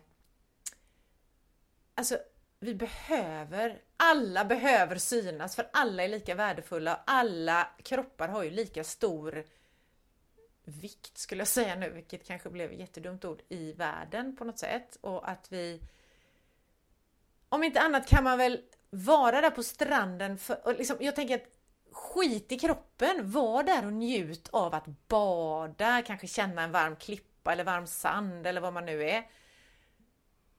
Alltså, 1.95 2.19
vi 2.61 2.75
behöver, 2.75 3.83
alla 3.97 4.45
behöver 4.45 4.97
synas 4.97 5.57
för 5.57 5.69
alla 5.73 6.05
är 6.05 6.09
lika 6.09 6.35
värdefulla. 6.35 7.01
Alla 7.07 7.69
kroppar 7.83 8.29
har 8.29 8.43
ju 8.43 8.51
lika 8.51 8.85
stor 8.85 9.45
vikt 10.65 11.19
skulle 11.19 11.41
jag 11.41 11.49
säga 11.49 11.75
nu, 11.75 11.91
vilket 11.91 12.27
kanske 12.27 12.51
blev 12.51 12.73
ett 12.73 12.79
jättedumt 12.79 13.25
ord, 13.25 13.43
i 13.49 13.73
världen 13.73 14.37
på 14.37 14.45
något 14.45 14.59
sätt. 14.59 14.99
Och 15.01 15.31
att 15.31 15.53
vi... 15.53 15.81
Om 17.49 17.65
inte 17.65 17.81
annat 17.81 18.09
kan 18.09 18.25
man 18.25 18.39
väl 18.39 18.61
vara 18.91 19.41
där 19.41 19.51
på 19.51 19.63
stranden 19.63 20.39
för... 20.39 20.67
Och 20.67 20.75
liksom, 20.75 20.97
jag 21.01 21.17
tänker 21.17 21.35
att 21.35 21.49
skit 21.93 22.53
i 22.53 22.59
kroppen, 22.59 23.31
var 23.31 23.63
där 23.63 23.87
och 23.87 23.93
njut 23.93 24.49
av 24.53 24.75
att 24.75 24.87
bada, 25.09 26.03
kanske 26.03 26.27
känna 26.27 26.63
en 26.63 26.73
varm 26.73 26.97
klippa 26.97 27.53
eller 27.53 27.65
varm 27.65 27.87
sand 27.87 28.47
eller 28.47 28.61
vad 28.61 28.73
man 28.73 28.87
nu 28.87 29.05
är. 29.05 29.25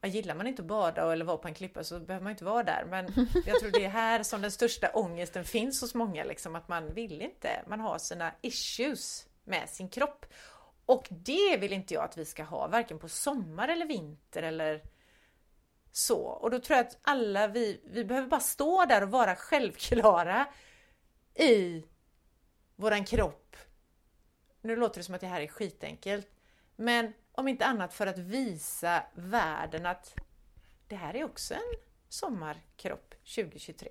Gillar 0.05 0.35
man 0.35 0.47
inte 0.47 0.61
att 0.61 0.67
bada 0.67 1.13
eller 1.13 1.25
vara 1.25 1.37
på 1.37 1.47
en 1.47 1.53
klippa 1.53 1.83
så 1.83 1.99
behöver 1.99 2.23
man 2.23 2.31
inte 2.31 2.45
vara 2.45 2.63
där. 2.63 2.85
Men 2.89 3.05
jag 3.45 3.59
tror 3.59 3.71
det 3.71 3.85
är 3.85 3.89
här 3.89 4.23
som 4.23 4.41
den 4.41 4.51
största 4.51 4.89
ångesten 4.93 5.45
finns 5.45 5.81
hos 5.81 5.93
många. 5.93 6.23
Liksom, 6.23 6.55
att 6.55 6.67
man 6.67 6.93
vill 6.93 7.21
inte, 7.21 7.63
man 7.67 7.79
har 7.79 7.97
sina 7.97 8.31
issues 8.41 9.27
med 9.43 9.69
sin 9.69 9.89
kropp. 9.89 10.25
Och 10.85 11.07
det 11.09 11.57
vill 11.57 11.73
inte 11.73 11.93
jag 11.93 12.03
att 12.03 12.17
vi 12.17 12.25
ska 12.25 12.43
ha, 12.43 12.67
varken 12.67 12.99
på 12.99 13.09
sommar 13.09 13.67
eller 13.67 13.85
vinter 13.85 14.43
eller 14.43 14.81
så. 15.91 16.19
Och 16.19 16.51
då 16.51 16.59
tror 16.59 16.77
jag 16.77 16.85
att 16.85 16.97
alla 17.01 17.47
vi, 17.47 17.81
vi 17.83 18.05
behöver 18.05 18.27
bara 18.27 18.39
stå 18.39 18.85
där 18.85 19.03
och 19.03 19.11
vara 19.11 19.35
självklara 19.35 20.47
i 21.35 21.85
våran 22.75 23.05
kropp. 23.05 23.55
Nu 24.61 24.75
låter 24.75 24.99
det 24.99 25.03
som 25.03 25.15
att 25.15 25.21
det 25.21 25.27
här 25.27 25.41
är 25.41 25.47
skitenkelt. 25.47 26.27
Men 26.75 27.13
om 27.37 27.47
inte 27.47 27.65
annat 27.65 27.93
för 27.93 28.07
att 28.07 28.17
visa 28.17 29.03
världen 29.13 29.85
att 29.85 30.15
det 30.87 30.95
här 30.95 31.15
är 31.15 31.23
också 31.23 31.53
en 31.53 31.79
sommarkropp 32.09 33.15
2023. 33.35 33.89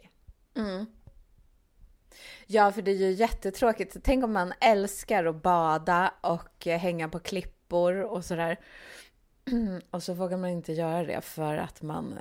Ja, 2.47 2.73
för 2.73 2.83
det 2.83 2.91
är 2.91 2.97
ju 2.97 3.11
jättetråkigt. 3.11 3.97
Tänk 4.03 4.25
om 4.25 4.33
man 4.33 4.53
älskar 4.61 5.25
att 5.25 5.43
bada 5.43 6.15
och 6.21 6.67
eh, 6.67 6.79
hänga 6.79 7.09
på 7.09 7.19
klippor 7.19 8.01
och 8.01 8.25
sådär. 8.25 8.61
Och 9.91 10.03
så 10.03 10.15
vågar 10.15 10.37
man 10.37 10.51
inte 10.51 10.73
göra 10.73 11.05
det 11.05 11.21
för 11.21 11.57
att 11.57 11.83
man 11.83 12.13
eh, 12.13 12.19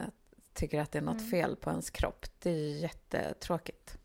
tycker 0.53 0.81
att 0.81 0.91
det 0.91 0.97
är 0.97 1.03
något 1.03 1.29
fel 1.29 1.55
på 1.55 1.69
ens 1.69 1.89
kropp. 1.89 2.25
Det 2.39 2.49
är 2.49 2.53
ju 2.53 2.79
jättetråkigt. 2.79 3.97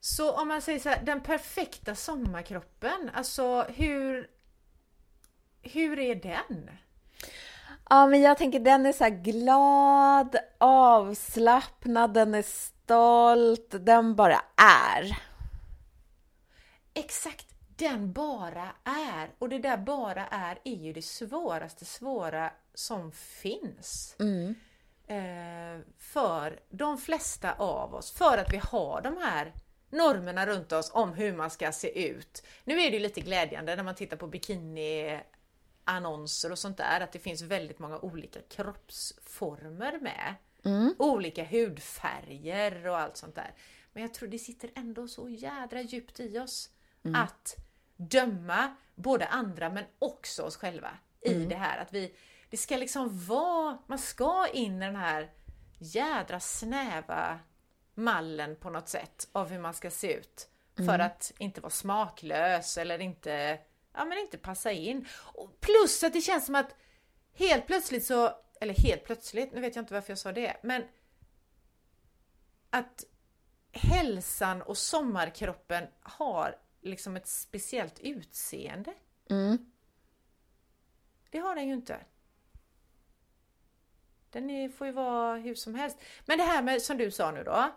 Så 0.00 0.32
om 0.32 0.48
man 0.48 0.62
säger 0.62 0.78
så 0.78 0.88
här, 0.88 1.02
den 1.02 1.20
perfekta 1.20 1.94
sommarkroppen, 1.94 3.10
alltså 3.14 3.62
hur, 3.62 4.30
hur 5.66 5.98
är 5.98 6.14
den? 6.14 6.70
Ja, 7.90 8.06
men 8.06 8.20
jag 8.20 8.38
tänker 8.38 8.60
den 8.60 8.86
är 8.86 8.92
så 8.92 9.04
här 9.04 9.10
glad, 9.10 10.36
avslappnad, 10.58 12.14
den 12.14 12.34
är 12.34 12.42
stolt, 12.42 13.74
den 13.80 14.16
bara 14.16 14.40
är. 14.56 15.18
Exakt, 16.94 17.46
den 17.76 18.12
bara 18.12 18.68
är. 18.84 19.30
Och 19.38 19.48
det 19.48 19.58
där 19.58 19.76
bara 19.76 20.26
är 20.26 20.58
är 20.64 20.76
ju 20.76 20.92
det 20.92 21.02
svåraste 21.02 21.84
svåra 21.84 22.50
som 22.74 23.12
finns. 23.12 24.16
Eh, 25.06 25.80
för 25.98 26.60
de 26.70 26.98
flesta 26.98 27.52
av 27.52 27.94
oss, 27.94 28.12
för 28.12 28.38
att 28.38 28.52
vi 28.52 28.60
har 28.70 29.00
de 29.02 29.16
här 29.16 29.52
normerna 29.90 30.46
runt 30.46 30.72
oss 30.72 30.90
om 30.94 31.12
hur 31.12 31.32
man 31.36 31.50
ska 31.50 31.72
se 31.72 32.08
ut. 32.08 32.42
Nu 32.64 32.80
är 32.80 32.90
det 32.90 32.96
ju 32.96 33.02
lite 33.02 33.20
glädjande 33.20 33.76
när 33.76 33.82
man 33.82 33.94
tittar 33.94 34.16
på 34.16 34.26
bikini 34.26 35.20
annonser 35.86 36.52
och 36.52 36.58
sånt 36.58 36.76
där 36.76 37.00
att 37.00 37.12
det 37.12 37.18
finns 37.18 37.42
väldigt 37.42 37.78
många 37.78 37.98
olika 37.98 38.40
kroppsformer 38.48 39.98
med. 40.00 40.34
Mm. 40.64 40.94
Olika 40.98 41.44
hudfärger 41.44 42.86
och 42.86 42.98
allt 42.98 43.16
sånt 43.16 43.34
där. 43.34 43.54
Men 43.92 44.02
jag 44.02 44.14
tror 44.14 44.28
det 44.28 44.38
sitter 44.38 44.70
ändå 44.74 45.08
så 45.08 45.28
jädra 45.28 45.80
djupt 45.80 46.20
i 46.20 46.38
oss 46.38 46.70
Mm. 47.04 47.22
att 47.22 47.56
döma 47.96 48.76
både 48.94 49.26
andra 49.26 49.70
men 49.70 49.84
också 49.98 50.42
oss 50.42 50.56
själva 50.56 50.90
i 51.20 51.34
Mm. 51.34 51.48
det 51.48 51.56
här. 51.56 51.78
Att 51.78 51.92
vi, 51.92 52.14
det 52.50 52.56
ska 52.56 52.76
liksom 52.76 53.26
vara, 53.26 53.78
man 53.86 53.98
ska 53.98 54.46
in 54.52 54.82
i 54.82 54.86
den 54.86 54.96
här 54.96 55.30
jädra 55.78 56.40
snäva 56.40 57.38
mallen 57.94 58.56
på 58.56 58.70
något 58.70 58.88
sätt 58.88 59.28
av 59.32 59.48
hur 59.48 59.58
man 59.58 59.74
ska 59.74 59.90
se 59.90 60.12
ut. 60.14 60.48
Mm. 60.78 60.88
För 60.88 60.98
att 60.98 61.32
inte 61.38 61.60
vara 61.60 61.70
smaklös 61.70 62.78
eller 62.78 62.98
inte, 62.98 63.58
ja 63.96 64.04
men 64.04 64.18
inte 64.18 64.38
passa 64.38 64.72
in. 64.72 65.06
Och 65.12 65.60
plus 65.60 66.04
att 66.04 66.12
det 66.12 66.20
känns 66.20 66.46
som 66.46 66.54
att 66.54 66.74
helt 67.34 67.66
plötsligt 67.66 68.04
så, 68.04 68.38
eller 68.60 68.74
helt 68.74 69.04
plötsligt, 69.04 69.52
nu 69.52 69.60
vet 69.60 69.76
jag 69.76 69.82
inte 69.82 69.94
varför 69.94 70.10
jag 70.10 70.18
sa 70.18 70.32
det, 70.32 70.56
men 70.62 70.84
att 72.70 73.04
hälsan 73.72 74.62
och 74.62 74.78
sommarkroppen 74.78 75.84
har 76.00 76.58
liksom 76.80 77.16
ett 77.16 77.26
speciellt 77.26 77.98
utseende. 77.98 78.94
Mm. 79.30 79.70
Det 81.30 81.38
har 81.38 81.54
den 81.54 81.68
ju 81.68 81.74
inte. 81.74 82.00
Den 84.30 84.72
får 84.72 84.86
ju 84.86 84.92
vara 84.92 85.36
hur 85.36 85.54
som 85.54 85.74
helst. 85.74 85.98
Men 86.26 86.38
det 86.38 86.44
här 86.44 86.62
med, 86.62 86.82
som 86.82 86.96
du 86.96 87.10
sa 87.10 87.30
nu 87.30 87.44
då. 87.44 87.72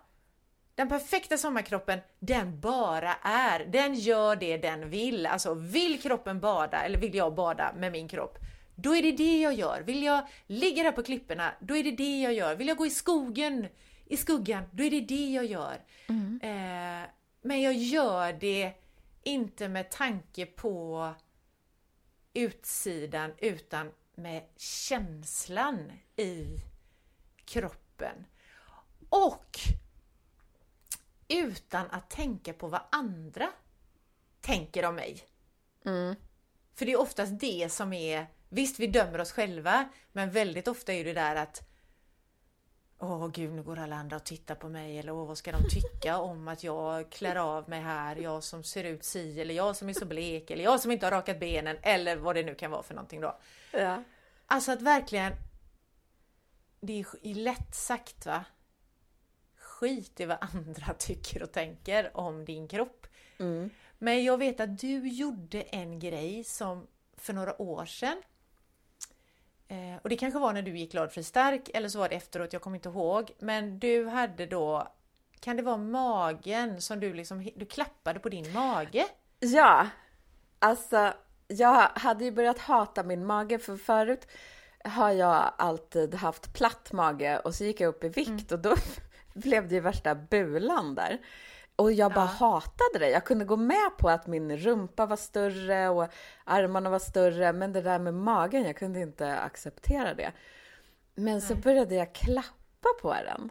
Den 0.79 0.89
perfekta 0.89 1.37
sommarkroppen, 1.37 1.99
den 2.19 2.59
bara 2.59 3.13
är. 3.23 3.65
Den 3.65 3.95
gör 3.95 4.35
det 4.35 4.57
den 4.57 4.89
vill. 4.89 5.25
Alltså 5.25 5.53
vill 5.53 6.01
kroppen 6.01 6.39
bada, 6.39 6.83
eller 6.83 6.99
vill 6.99 7.15
jag 7.15 7.35
bada 7.35 7.73
med 7.73 7.91
min 7.91 8.07
kropp, 8.07 8.37
då 8.75 8.95
är 8.95 9.01
det 9.01 9.11
det 9.11 9.41
jag 9.41 9.53
gör. 9.53 9.81
Vill 9.81 10.03
jag 10.03 10.27
ligga 10.47 10.83
där 10.83 10.91
på 10.91 11.03
klipporna, 11.03 11.53
då 11.59 11.77
är 11.77 11.83
det 11.83 11.91
det 11.91 12.21
jag 12.21 12.33
gör. 12.33 12.55
Vill 12.55 12.67
jag 12.67 12.77
gå 12.77 12.85
i 12.85 12.89
skogen, 12.89 13.67
i 14.05 14.17
skuggan, 14.17 14.63
då 14.71 14.83
är 14.83 14.91
det 14.91 15.01
det 15.01 15.29
jag 15.29 15.45
gör. 15.45 15.81
Eh, 16.41 17.07
men 17.41 17.61
jag 17.61 17.73
gör 17.73 18.33
det 18.33 18.73
inte 19.23 19.67
med 19.67 19.91
tanke 19.91 20.45
på 20.45 21.09
utsidan 22.33 23.31
utan 23.37 23.91
med 24.15 24.43
känslan 24.57 25.91
i 26.15 26.57
kroppen. 27.45 28.25
Och 29.09 29.59
utan 31.29 31.91
att 31.91 32.09
tänka 32.09 32.53
på 32.53 32.67
vad 32.67 32.81
andra 32.91 33.49
tänker 34.41 34.85
om 34.85 34.95
mig. 34.95 35.23
Mm. 35.85 36.15
För 36.75 36.85
det 36.85 36.91
är 36.91 36.99
oftast 36.99 37.39
det 37.39 37.71
som 37.71 37.93
är, 37.93 38.27
visst 38.49 38.79
vi 38.79 38.87
dömer 38.87 39.21
oss 39.21 39.31
själva, 39.31 39.89
men 40.11 40.31
väldigt 40.31 40.67
ofta 40.67 40.93
är 40.93 41.03
det 41.03 41.13
där 41.13 41.35
att 41.35 41.69
Åh 43.01 43.27
gud, 43.27 43.53
nu 43.53 43.63
går 43.63 43.79
alla 43.79 43.95
andra 43.95 44.15
och 44.15 44.23
tittar 44.23 44.55
på 44.55 44.69
mig 44.69 44.99
eller 44.99 45.11
åh, 45.11 45.27
vad 45.27 45.37
ska 45.37 45.51
de 45.51 45.69
tycka 45.69 46.17
om 46.17 46.47
att 46.47 46.63
jag 46.63 47.11
klär 47.11 47.35
av 47.35 47.69
mig 47.69 47.81
här, 47.81 48.15
jag 48.15 48.43
som 48.43 48.63
ser 48.63 48.83
ut 48.83 49.03
si 49.03 49.41
eller 49.41 49.53
jag 49.53 49.75
som 49.75 49.89
är 49.89 49.93
så 49.93 50.05
blek 50.05 50.51
eller 50.51 50.63
jag 50.63 50.79
som 50.79 50.91
inte 50.91 51.05
har 51.05 51.11
rakat 51.11 51.39
benen 51.39 51.77
eller 51.81 52.15
vad 52.15 52.35
det 52.35 52.43
nu 52.43 52.55
kan 52.55 52.71
vara 52.71 52.83
för 52.83 52.93
någonting 52.93 53.21
då. 53.21 53.39
Ja. 53.71 54.03
Alltså 54.45 54.71
att 54.71 54.81
verkligen 54.81 55.33
Det 56.81 56.99
är 57.23 57.35
lätt 57.35 57.75
sagt 57.75 58.25
va? 58.25 58.45
Skit 59.79 60.19
i 60.19 60.25
vad 60.25 60.37
andra 60.53 60.93
tycker 60.93 61.43
och 61.43 61.51
tänker 61.51 62.17
om 62.17 62.45
din 62.45 62.67
kropp. 62.67 63.07
Mm. 63.39 63.69
Men 63.97 64.23
jag 64.23 64.37
vet 64.37 64.59
att 64.59 64.79
du 64.79 65.07
gjorde 65.07 65.61
en 65.61 65.99
grej 65.99 66.43
som 66.43 66.87
för 67.17 67.33
några 67.33 67.61
år 67.61 67.85
sedan 67.85 68.17
eh, 69.67 70.01
och 70.01 70.09
det 70.09 70.17
kanske 70.17 70.39
var 70.39 70.53
när 70.53 70.61
du 70.61 70.77
gick 70.77 70.91
glad 70.91 71.11
fri 71.11 71.23
stark 71.23 71.69
eller 71.73 71.89
så 71.89 71.99
var 71.99 72.09
det 72.09 72.15
efteråt, 72.15 72.53
jag 72.53 72.61
kommer 72.61 72.77
inte 72.77 72.89
ihåg. 72.89 73.31
Men 73.39 73.79
du 73.79 74.07
hade 74.07 74.45
då, 74.45 74.87
kan 75.39 75.55
det 75.55 75.63
vara 75.63 75.77
magen 75.77 76.81
som 76.81 76.99
du 76.99 77.13
liksom, 77.13 77.49
du 77.55 77.65
klappade 77.65 78.19
på 78.19 78.29
din 78.29 78.53
mage? 78.53 79.05
Ja, 79.39 79.87
alltså 80.59 81.13
jag 81.47 81.89
hade 81.95 82.25
ju 82.25 82.31
börjat 82.31 82.59
hata 82.59 83.03
min 83.03 83.25
mage 83.25 83.59
för 83.59 83.77
förut 83.77 84.27
har 84.83 85.11
jag 85.11 85.53
alltid 85.57 86.15
haft 86.15 86.53
platt 86.53 86.91
mage 86.91 87.39
och 87.39 87.55
så 87.55 87.63
gick 87.63 87.81
jag 87.81 87.87
upp 87.87 88.03
i 88.03 88.09
vikt 88.09 88.51
och 88.51 88.59
då 88.59 88.75
blev 89.33 89.67
det 89.67 89.75
ju 89.75 89.81
värsta 89.81 90.15
bulan 90.15 90.95
där. 90.95 91.17
Och 91.75 91.91
jag 91.91 92.13
bara 92.13 92.29
Ja. 92.39 92.45
hatade 92.47 92.99
det. 92.99 93.09
Jag 93.09 93.25
kunde 93.25 93.45
gå 93.45 93.55
med 93.57 93.97
på 93.97 94.09
att 94.09 94.27
min 94.27 94.57
rumpa 94.57 95.05
var 95.05 95.15
större 95.15 95.89
och 95.89 96.07
armarna 96.43 96.89
var 96.89 96.99
större, 96.99 97.53
men 97.53 97.73
det 97.73 97.81
där 97.81 97.99
med 97.99 98.13
magen, 98.13 98.63
jag 98.63 98.75
kunde 98.75 98.99
inte 98.99 99.39
acceptera 99.39 100.13
det. 100.13 100.31
Men 101.15 101.41
så 101.41 101.55
började 101.55 101.95
jag 101.95 102.13
klappa 102.13 102.89
på 103.01 103.13
den. 103.13 103.49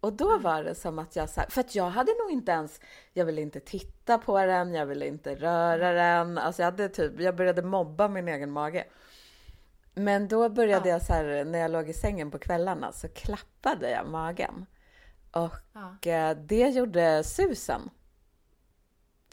Och 0.00 0.12
då 0.12 0.38
var 0.38 0.64
det 0.64 0.74
som 0.74 0.98
att 0.98 1.16
jag, 1.16 1.28
här, 1.36 1.46
för 1.50 1.60
att 1.60 1.74
jag 1.74 1.90
hade 1.90 2.12
nog 2.22 2.30
inte 2.30 2.52
ens, 2.52 2.80
jag 3.12 3.24
ville 3.24 3.40
inte 3.42 3.60
titta 3.60 4.18
på 4.18 4.38
den, 4.46 4.74
jag 4.74 4.86
ville 4.86 5.06
inte 5.06 5.34
röra 5.34 5.92
den. 5.92 6.38
Alltså 6.38 6.62
jag 6.62 6.70
hade 6.70 6.88
typ, 6.88 7.20
jag 7.20 7.36
började 7.36 7.62
mobba 7.62 8.08
min 8.08 8.28
egen 8.28 8.50
mage. 8.50 8.84
Men 9.94 10.28
då 10.28 10.48
började 10.48 10.88
Ja. 10.88 10.92
jag 10.94 11.02
så 11.02 11.12
här, 11.12 11.44
när 11.44 11.58
jag 11.58 11.70
låg 11.70 11.88
i 11.88 11.92
sängen 11.92 12.30
på 12.30 12.38
kvällarna 12.38 12.92
så 12.92 13.08
klappade 13.08 13.90
jag 13.90 14.06
magen. 14.06 14.66
Och 15.30 15.54
Ja. 15.72 16.10
eh, 16.10 16.36
det 16.36 16.68
gjorde 16.68 17.24
susen. 17.24 17.90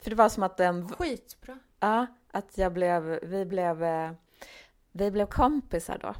För 0.02 0.10
det 0.10 0.16
var 0.16 0.28
som 0.28 0.42
att 0.42 0.56
den, 0.56 0.88
Skitbra! 0.88 1.58
ja, 1.80 2.06
att 2.32 2.58
jag 2.58 2.72
blev, 2.72 3.02
vi 3.22 3.44
blev, 3.44 3.82
eh, 3.84 4.12
vi 4.92 5.10
blev 5.10 5.26
kompisar 5.26 5.98
då. 5.98 6.14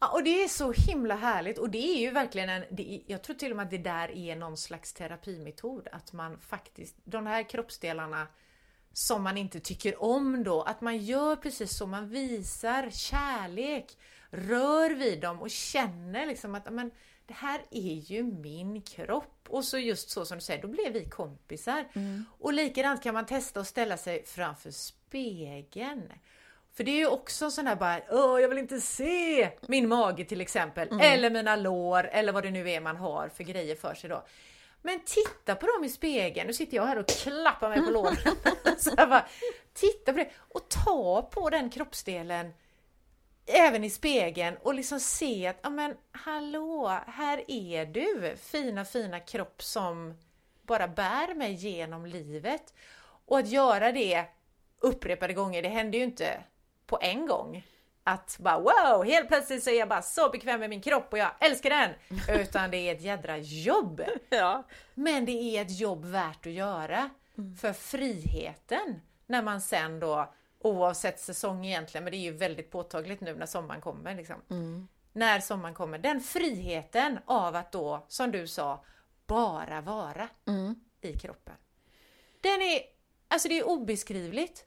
Ja, 0.00 0.08
och 0.12 0.24
det 0.24 0.42
är 0.44 0.48
så 0.48 0.72
himla 0.72 1.14
härligt 1.16 1.58
och 1.58 1.70
det 1.70 1.78
är 1.96 2.00
ju 2.00 2.10
verkligen 2.10 2.48
en, 2.48 2.62
är, 2.80 3.02
jag 3.06 3.22
tror 3.22 3.36
till 3.36 3.50
och 3.50 3.56
med 3.56 3.64
att 3.64 3.70
det 3.70 3.78
där 3.78 4.10
är 4.10 4.36
någon 4.36 4.56
slags 4.56 4.92
terapimetod, 4.92 5.88
att 5.92 6.12
man 6.12 6.38
faktiskt, 6.40 6.96
de 7.04 7.26
här 7.26 7.42
kroppsdelarna 7.48 8.26
som 8.92 9.22
man 9.22 9.36
inte 9.36 9.60
tycker 9.60 10.02
om 10.02 10.44
då, 10.44 10.62
att 10.62 10.80
man 10.80 10.98
gör 10.98 11.36
precis 11.36 11.76
så, 11.76 11.86
man 11.86 12.08
visar 12.08 12.90
kärlek, 12.90 13.98
rör 14.30 14.90
vid 14.90 15.20
dem 15.20 15.40
och 15.42 15.50
känner 15.50 16.26
liksom 16.26 16.54
att 16.54 16.72
men, 16.72 16.90
det 17.26 17.34
här 17.34 17.60
är 17.70 17.94
ju 17.94 18.22
min 18.22 18.82
kropp. 18.82 19.32
Och 19.48 19.64
så 19.64 19.78
just 19.78 20.10
så 20.10 20.24
som 20.24 20.38
du 20.38 20.44
säger, 20.44 20.62
då 20.62 20.68
blev 20.68 20.92
vi 20.92 21.04
kompisar. 21.04 21.84
Och 22.38 22.52
likadant 22.52 23.02
kan 23.02 23.14
man 23.14 23.26
testa 23.26 23.60
att 23.60 23.66
ställa 23.66 23.96
sig 23.96 24.24
framför 24.24 24.70
spegeln. 24.70 26.12
För 26.74 26.84
det 26.84 26.90
är 26.90 26.96
ju 26.96 27.06
också 27.06 27.44
en 27.44 27.50
sån 27.50 27.66
här 27.66 27.76
bara, 27.76 28.00
åh 28.10 28.40
jag 28.40 28.48
vill 28.48 28.58
inte 28.58 28.80
se 28.80 29.50
min 29.66 29.88
mage 29.88 30.24
till 30.24 30.40
exempel, 30.40 31.00
eller 31.00 31.30
mina 31.30 31.56
lår, 31.56 32.08
eller 32.12 32.32
vad 32.32 32.42
det 32.42 32.50
nu 32.50 32.70
är 32.70 32.80
man 32.80 32.96
har 32.96 33.28
för 33.28 33.44
grejer 33.44 33.76
för 33.76 33.94
sig 33.94 34.10
då. 34.10 34.24
Men 34.82 35.00
titta 35.04 35.54
på 35.54 35.66
dem 35.66 35.84
i 35.84 35.88
spegeln, 35.88 36.46
nu 36.46 36.52
sitter 36.52 36.76
jag 36.76 36.86
här 36.86 36.98
och 36.98 37.08
klappar 37.08 37.68
mig 37.68 37.82
på 37.84 37.90
låren. 37.90 38.16
Så 38.78 38.90
jag 38.96 39.08
bara, 39.08 39.26
titta 39.72 40.12
på 40.12 40.18
det 40.18 40.30
och 40.36 40.68
ta 40.68 41.22
på 41.32 41.50
den 41.50 41.70
kroppsdelen 41.70 42.52
även 43.46 43.84
i 43.84 43.90
spegeln 43.90 44.56
och 44.62 44.74
liksom 44.74 45.00
se 45.00 45.46
att, 45.46 45.56
ja 45.62 45.70
men 45.70 45.96
hallå, 46.12 46.98
här 47.06 47.44
är 47.48 47.86
du, 47.86 48.36
fina 48.36 48.84
fina 48.84 49.20
kropp 49.20 49.62
som 49.62 50.14
bara 50.62 50.88
bär 50.88 51.34
mig 51.34 51.52
genom 51.52 52.06
livet. 52.06 52.74
Och 53.26 53.38
att 53.38 53.48
göra 53.48 53.92
det 53.92 54.24
upprepade 54.80 55.34
gånger, 55.34 55.62
det 55.62 55.68
händer 55.68 55.98
ju 55.98 56.04
inte 56.04 56.40
på 56.86 56.98
en 57.00 57.26
gång. 57.26 57.66
Att 58.04 58.36
bara 58.40 58.58
wow, 58.58 59.04
helt 59.04 59.28
plötsligt 59.28 59.64
så 59.64 59.70
är 59.70 59.78
jag 59.78 59.88
bara 59.88 60.02
så 60.02 60.30
bekväm 60.30 60.60
med 60.60 60.70
min 60.70 60.80
kropp 60.80 61.12
och 61.12 61.18
jag 61.18 61.30
älskar 61.40 61.70
den! 61.70 61.90
Utan 62.40 62.70
det 62.70 62.76
är 62.76 62.94
ett 62.94 63.02
jädra 63.02 63.36
jobb. 63.38 64.02
Ja. 64.28 64.62
Men 64.94 65.24
det 65.24 65.32
är 65.32 65.62
ett 65.62 65.78
jobb 65.78 66.04
värt 66.04 66.46
att 66.46 66.52
göra 66.52 67.10
för 67.60 67.72
friheten 67.72 69.00
när 69.26 69.42
man 69.42 69.60
sen 69.60 70.00
då, 70.00 70.32
oavsett 70.58 71.20
säsong 71.20 71.66
egentligen, 71.66 72.04
men 72.04 72.10
det 72.10 72.16
är 72.16 72.32
ju 72.32 72.32
väldigt 72.32 72.70
påtagligt 72.70 73.20
nu 73.20 73.34
när 73.34 73.46
sommaren 73.46 73.80
kommer. 73.80 74.14
Liksom. 74.14 74.36
När 75.12 75.40
sommaren 75.40 75.74
kommer, 75.74 75.98
den 75.98 76.20
friheten 76.20 77.18
av 77.26 77.56
att 77.56 77.72
då, 77.72 78.04
som 78.08 78.30
du 78.30 78.46
sa, 78.46 78.84
bara 79.26 79.80
vara 79.80 80.28
i 81.00 81.12
kroppen. 81.18 81.54
Den 82.40 82.62
är, 82.62 82.80
alltså 83.28 83.48
det 83.48 83.58
är 83.58 83.68
obeskrivligt. 83.68 84.64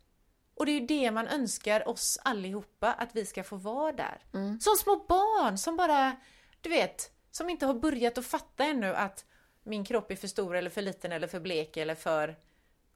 Och 0.56 0.66
det 0.66 0.72
är 0.72 0.80
ju 0.80 0.86
det 0.86 1.12
man 1.12 1.28
önskar 1.28 1.88
oss 1.88 2.20
allihopa, 2.24 2.94
att 2.94 3.16
vi 3.16 3.26
ska 3.26 3.44
få 3.44 3.56
vara 3.56 3.92
där. 3.92 4.22
Som 4.60 4.76
små 4.76 5.06
barn 5.08 5.58
som 5.58 5.78
bara, 5.78 6.16
du 6.62 6.70
vet, 6.70 7.12
som 7.32 7.50
inte 7.50 7.66
har 7.66 7.74
börjat 7.74 8.18
att 8.18 8.26
fatta 8.26 8.64
ännu 8.64 8.96
att 8.96 9.26
min 9.64 9.86
kropp 9.86 10.12
är 10.12 10.16
för 10.16 10.28
stor 10.28 10.56
eller 10.56 10.70
för 10.70 10.82
liten 10.82 11.12
eller 11.12 11.28
för 11.28 11.40
blek 11.40 11.78
eller 11.78 11.96
för 11.96 12.36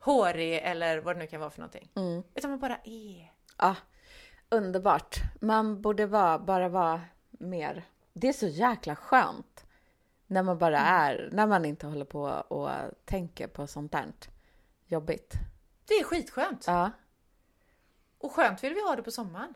hårig 0.04 0.60
eller 0.63 0.98
vad 0.98 1.16
det 1.16 1.20
nu 1.20 1.28
kan 1.28 1.39
vara 1.39 1.50
för 1.50 1.60
någonting. 1.60 1.89
Utan 2.36 2.50
man 2.52 2.60
bara 2.60 2.78
är. 2.84 3.34
Ja, 3.58 3.76
underbart. 4.50 5.16
Man 5.42 5.82
borde 5.82 6.06
vara, 6.06 6.39
bara 6.39 6.70
vara 6.70 7.02
mer. 7.30 7.84
Det 8.13 8.28
är 8.30 8.34
så 8.34 8.48
jäkla 8.48 8.96
skönt 8.96 9.66
när 10.28 10.44
man 10.44 10.58
bara 10.58 10.80
är, 10.80 11.30
när 11.32 11.48
man 11.48 11.66
inte 11.66 11.88
håller 11.88 12.06
på 12.06 12.22
och 12.48 12.70
tänker 13.06 13.48
på 13.48 13.68
sånt 13.68 13.92
där 13.92 14.12
jobbigt. 14.86 15.34
Det 15.88 15.94
är 15.94 16.04
skitskönt. 16.04 16.63
Ja, 16.68 16.92
Och 18.18 18.32
skönt 18.32 18.63
vill 18.63 18.74
vi 18.74 18.82
ha 18.88 18.96
det 18.96 19.04
på 19.04 19.12
sommaren. 19.12 19.54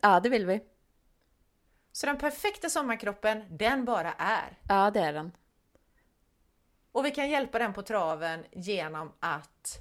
Ja, 0.00 0.20
det 0.20 0.28
vill 0.28 0.46
vi. 0.46 0.60
Så 1.92 2.06
den 2.06 2.18
perfekta 2.18 2.68
sommarkroppen, 2.70 3.56
den 3.56 3.84
bara 3.84 4.12
är. 4.12 4.58
Ja, 4.68 4.90
det 4.90 5.00
är 5.00 5.12
den. 5.12 5.32
Och 6.92 7.04
vi 7.04 7.10
kan 7.10 7.30
hjälpa 7.30 7.58
den 7.58 7.72
på 7.72 7.82
traven 7.82 8.44
genom 8.52 9.12
att 9.20 9.78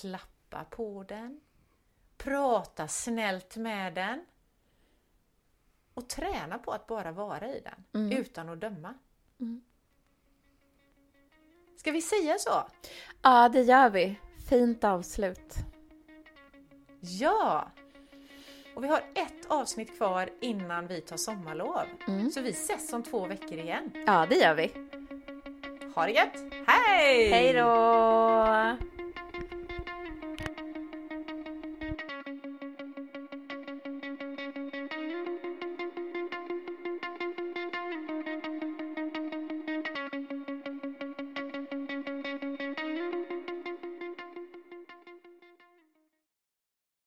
klappa 0.00 0.64
på 0.70 1.04
den, 1.08 1.40
prata 2.16 2.88
snällt 2.88 3.56
med 3.56 3.94
den 3.94 4.24
och 5.94 6.08
träna 6.08 6.58
på 6.58 6.72
att 6.72 6.86
bara 6.86 7.12
vara 7.12 7.48
i 7.48 7.62
den 7.64 8.10
utan 8.12 8.48
att 8.48 8.60
döma. 8.60 8.94
Ska 11.76 11.92
vi 11.92 12.02
säga 12.02 12.38
så? 12.38 12.68
Ja, 13.22 13.48
det 13.48 13.62
gör 13.62 13.90
vi. 13.90 14.20
Fint 14.48 14.84
avslut. 14.84 15.54
Ja! 17.00 17.70
Och 18.74 18.84
vi 18.84 18.88
har 18.88 18.98
ett 19.14 19.46
avsnitt 19.48 19.96
kvar 19.96 20.30
innan 20.40 20.86
vi 20.86 21.00
tar 21.00 21.16
sommarlov. 21.16 21.86
Så 22.34 22.40
vi 22.40 22.50
ses 22.50 22.92
om 22.92 23.02
två 23.02 23.26
veckor 23.26 23.58
igen. 23.58 23.90
Ja, 24.06 24.26
det 24.30 24.36
gör 24.36 24.54
vi. 24.54 24.72
Ha 25.94 26.06
det 26.06 26.12
gött! 26.12 26.66
Hej! 26.66 27.28
Hej 27.28 27.52
då! 27.52 28.93